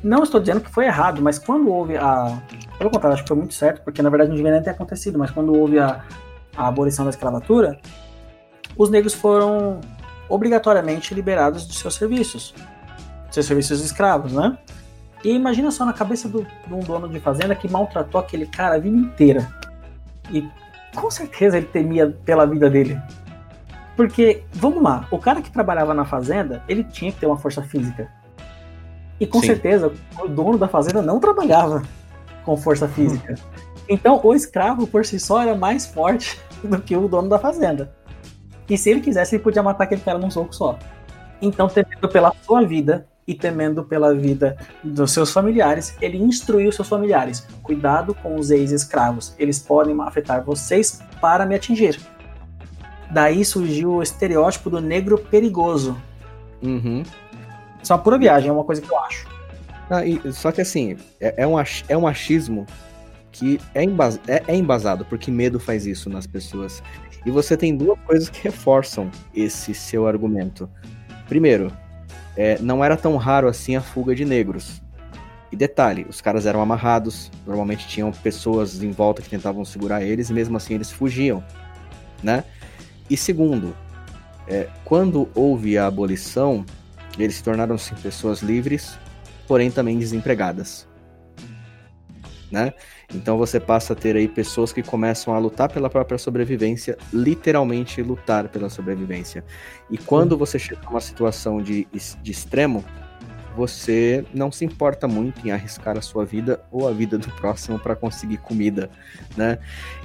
[0.06, 2.40] Não estou dizendo que foi errado, mas quando houve a.
[2.78, 5.18] Pelo contrário, acho que foi muito certo, porque na verdade não devia nem ter acontecido,
[5.18, 6.04] mas quando houve a,
[6.56, 7.80] a abolição da escravatura,
[8.78, 9.82] os negros foram
[10.30, 12.54] obrigatoriamente liberados dos seus serviços,
[13.32, 14.56] seus serviços escravos, né?
[15.24, 18.76] E imagina só na cabeça do, de um dono de fazenda que maltratou aquele cara
[18.76, 19.52] a vida inteira.
[20.32, 20.48] E
[20.96, 23.02] com certeza ele temia pela vida dele.
[23.96, 27.64] Porque, vamos lá, o cara que trabalhava na fazenda, ele tinha que ter uma força
[27.64, 28.08] física.
[29.20, 29.48] E com Sim.
[29.48, 31.84] certeza o dono da fazenda não trabalhava
[32.44, 33.36] com força física.
[33.88, 37.94] Então o escravo por si só era mais forte do que o dono da fazenda.
[38.70, 40.78] E se ele quisesse, ele podia matar aquele cara num soco só.
[41.42, 46.88] Então, temendo pela sua vida e temendo pela vida dos seus familiares, ele instruiu seus
[46.88, 52.00] familiares: cuidado com os ex-escravos, eles podem afetar vocês para me atingir.
[53.12, 55.96] Daí surgiu o estereótipo do negro perigoso.
[56.64, 57.04] Uhum.
[57.86, 59.28] Isso é uma pura viagem, é uma coisa que eu acho.
[59.92, 61.54] Ah, e, só que assim, é, é, um,
[61.88, 62.66] é um achismo
[63.32, 66.82] que é, embas, é, é embasado, porque medo faz isso nas pessoas.
[67.24, 70.68] E você tem duas coisas que reforçam esse seu argumento.
[71.28, 71.72] Primeiro,
[72.36, 74.82] é, não era tão raro assim a fuga de negros.
[75.52, 80.32] E detalhe, os caras eram amarrados, normalmente tinham pessoas em volta que tentavam segurar eles,
[80.32, 81.44] e mesmo assim eles fugiam,
[82.24, 82.46] né?
[83.08, 83.76] E segundo,
[84.48, 86.66] é, quando houve a abolição,
[87.24, 88.98] eles se tornaram sim pessoas livres,
[89.48, 90.88] porém também desempregadas.
[92.52, 92.74] Né?
[93.14, 98.02] Então você passa a ter aí pessoas que começam a lutar pela própria sobrevivência, literalmente
[98.02, 99.44] lutar pela sobrevivência.
[99.90, 101.88] E quando você chega numa situação de,
[102.22, 102.84] de extremo,
[103.56, 107.80] você não se importa muito em arriscar a sua vida ou a vida do próximo
[107.80, 108.90] para conseguir comida,
[109.36, 109.58] né?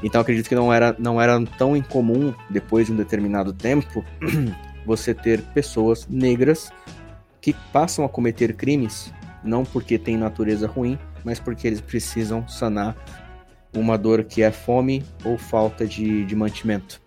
[0.03, 4.05] Então acredito que não era, não era tão incomum depois de um determinado tempo
[4.87, 6.73] você ter pessoas negras
[7.41, 9.13] que passam a cometer crimes
[9.43, 12.97] não porque tem natureza ruim, mas porque eles precisam sanar
[13.75, 17.01] uma dor que é fome ou falta de, de mantimento.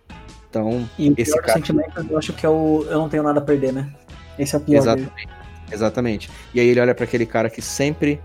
[0.48, 1.54] Então, e esse cara...
[1.54, 3.92] sentimento eu acho que é o eu não tenho nada a perder, né?
[4.38, 4.78] Esse é o pior.
[4.78, 5.28] Exatamente.
[5.70, 6.30] Exatamente.
[6.52, 8.20] E aí ele olha para aquele cara que sempre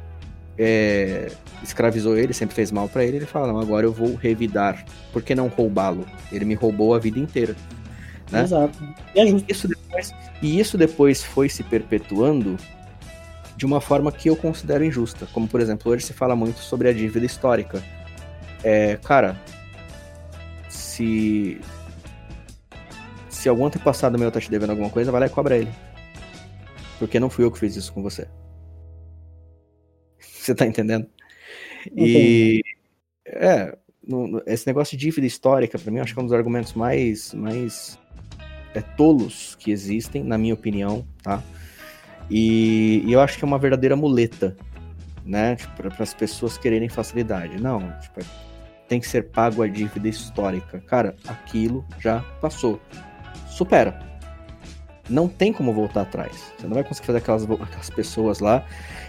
[0.58, 1.32] é,
[1.64, 4.86] escravizou ele, sempre fez mal para ele, ele fala: não, agora eu vou revidar.
[5.12, 6.06] Por que não roubá-lo?
[6.32, 7.56] Ele me roubou a vida inteira.
[8.32, 8.44] Né?
[8.44, 8.78] Exato.
[9.18, 9.68] Aí, isso
[10.42, 12.58] e isso depois foi se perpetuando
[13.56, 15.28] de uma forma que eu considero injusta.
[15.34, 17.84] Como, por exemplo, hoje se fala muito sobre a dívida histórica.
[18.64, 19.38] É, cara,
[20.70, 21.60] se.
[23.30, 25.72] Se algum antepassado meu tá te devendo alguma coisa, vai lá e cobra ele.
[26.98, 28.28] Porque não fui eu que fiz isso com você.
[30.20, 31.08] Você tá entendendo?
[31.96, 32.62] E.
[33.26, 33.78] É,
[34.46, 38.00] esse negócio de dívida histórica, para mim, acho que é um dos argumentos mais, mais
[38.74, 41.42] é, tolos que existem, na minha opinião, tá?
[42.30, 44.56] E, e eu acho que é uma verdadeira muleta,
[45.26, 45.56] né?
[45.56, 47.60] Tipo, para as pessoas quererem facilidade.
[47.62, 48.22] Não, tipo,
[48.88, 50.80] tem que ser pago a dívida histórica.
[50.82, 52.80] Cara, aquilo já passou.
[53.48, 54.00] Supera.
[55.10, 56.54] Não tem como voltar atrás.
[56.58, 58.64] Você não vai conseguir fazer aquelas, aquelas pessoas lá.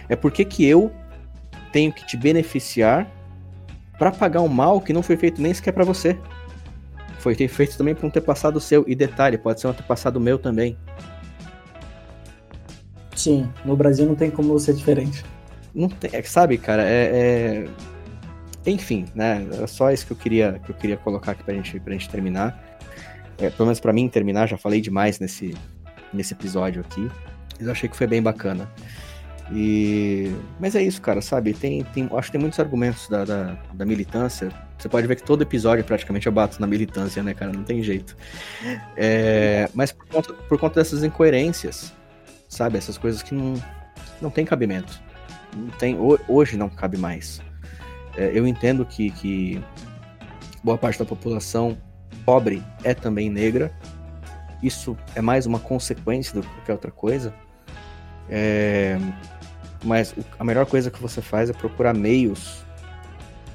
[0.09, 0.91] É porque que eu
[1.71, 3.07] tenho que te beneficiar
[3.97, 6.17] para pagar um mal que não foi feito nem sequer para você.
[7.21, 8.83] Foi feito também por um antepassado seu.
[8.87, 10.75] E detalhe, pode ser um antepassado meu também.
[13.15, 15.23] Sim, no Brasil não tem como ser diferente.
[15.73, 17.67] Não tem, é, sabe, cara, é,
[18.65, 19.47] é, Enfim, né?
[19.61, 22.09] É só isso que eu queria, que eu queria colocar aqui pra gente, pra gente
[22.09, 22.79] terminar.
[23.37, 25.55] É, pelo menos pra mim terminar, já falei demais nesse,
[26.11, 27.07] nesse episódio aqui.
[27.57, 28.67] Mas eu achei que foi bem bacana.
[29.53, 30.33] E...
[30.59, 31.53] Mas é isso, cara, sabe?
[31.53, 34.49] Tem, tem, acho que tem muitos argumentos da, da, da, militância.
[34.77, 37.51] Você pode ver que todo episódio praticamente eu bato na militância, né, cara?
[37.51, 38.15] Não tem jeito.
[38.95, 39.69] É...
[39.73, 41.93] Mas por conta, por conta dessas incoerências,
[42.47, 42.77] sabe?
[42.77, 43.53] Essas coisas que não,
[44.21, 45.01] não tem cabimento.
[45.55, 45.97] Não tem,
[46.27, 47.41] hoje não cabe mais.
[48.15, 49.61] É, eu entendo que, que
[50.63, 51.77] boa parte da população
[52.25, 53.71] pobre é também negra.
[54.63, 57.33] Isso é mais uma consequência do que qualquer outra coisa.
[58.29, 58.97] É,
[59.83, 62.63] mas a melhor coisa que você faz é procurar meios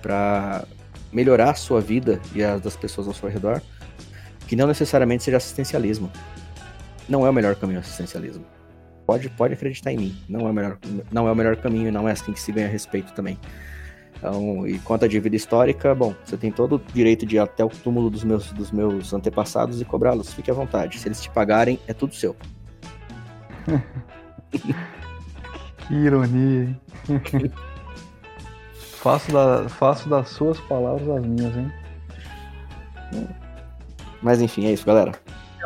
[0.03, 0.65] para
[1.13, 3.63] melhorar a sua vida e a das pessoas ao seu redor,
[4.47, 6.11] que não necessariamente seja assistencialismo.
[7.09, 8.45] Não é o melhor caminho assistencialismo.
[9.07, 10.17] Pode, pode acreditar em mim.
[10.29, 10.79] Não é, o melhor,
[11.13, 13.39] não é o melhor caminho não é assim que se ganha respeito também.
[14.19, 17.65] Então, e quanto à dívida histórica, bom, você tem todo o direito de ir até
[17.65, 20.33] o túmulo dos meus, dos meus antepassados e cobrá-los.
[20.33, 20.99] Fique à vontade.
[20.99, 22.35] Se eles te pagarem, é tudo seu.
[25.87, 26.81] Que ironia, hein?
[29.07, 31.73] faço, da, faço das suas palavras as minhas, hein?
[34.21, 35.13] Mas enfim, é isso, galera.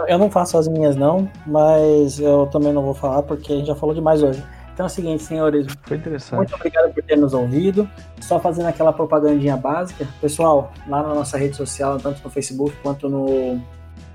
[0.06, 3.66] Eu não faço as minhas, não, mas eu também não vou falar porque a gente
[3.66, 4.42] já falou demais hoje.
[4.72, 5.66] Então é o seguinte, senhores.
[5.82, 6.38] Foi interessante.
[6.38, 7.88] Muito obrigado por ter nos ouvido.
[8.20, 10.06] Só fazendo aquela propagandinha básica.
[10.20, 13.60] Pessoal, lá na nossa rede social, tanto no Facebook quanto no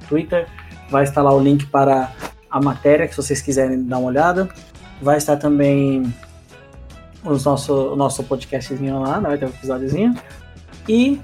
[0.09, 0.47] Twitter,
[0.89, 2.11] vai estar lá o link para
[2.49, 4.49] a matéria, que se vocês quiserem dar uma olhada.
[5.05, 6.11] Vai estar também
[7.23, 9.29] os nosso, o nosso podcastzinho lá, né?
[9.29, 10.15] vai ter um episódiozinho.
[10.89, 11.21] E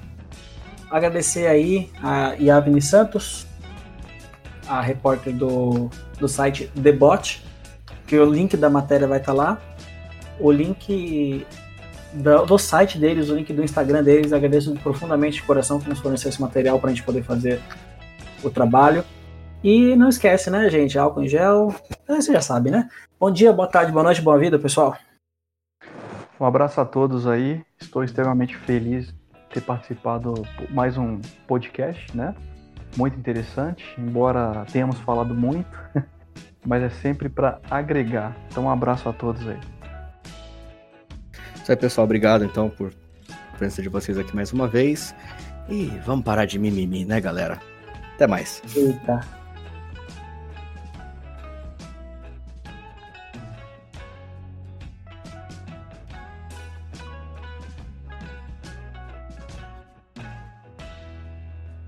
[0.91, 3.47] agradecer aí a Yavni Santos,
[4.67, 7.43] a repórter do, do site The Bot,
[8.05, 9.59] que o link da matéria vai estar lá.
[10.39, 11.43] O link
[12.13, 14.31] do, do, site deles, o link do Instagram deles.
[14.31, 17.59] Agradeço profundamente de coração que nos forneceu esse material para a gente poder fazer
[18.43, 19.03] o trabalho.
[19.63, 20.99] E não esquece, né, gente?
[20.99, 21.73] Álcool em gel.
[22.07, 22.87] Você já sabe, né?
[23.21, 24.97] Bom dia, boa tarde, boa noite, boa vida, pessoal.
[26.39, 27.63] Um abraço a todos aí.
[27.79, 29.13] Estou extremamente feliz de
[29.53, 32.33] ter participado de mais um podcast, né?
[32.97, 35.69] Muito interessante, embora tenhamos falado muito,
[36.65, 38.35] mas é sempre para agregar.
[38.49, 39.59] Então, um abraço a todos aí.
[41.57, 42.05] Isso aí, pessoal.
[42.05, 42.91] Obrigado, então, por
[43.29, 45.13] a presença de vocês aqui mais uma vez.
[45.69, 47.59] E vamos parar de mimimi, né, galera?
[48.15, 48.63] Até mais.
[48.75, 49.40] Eita.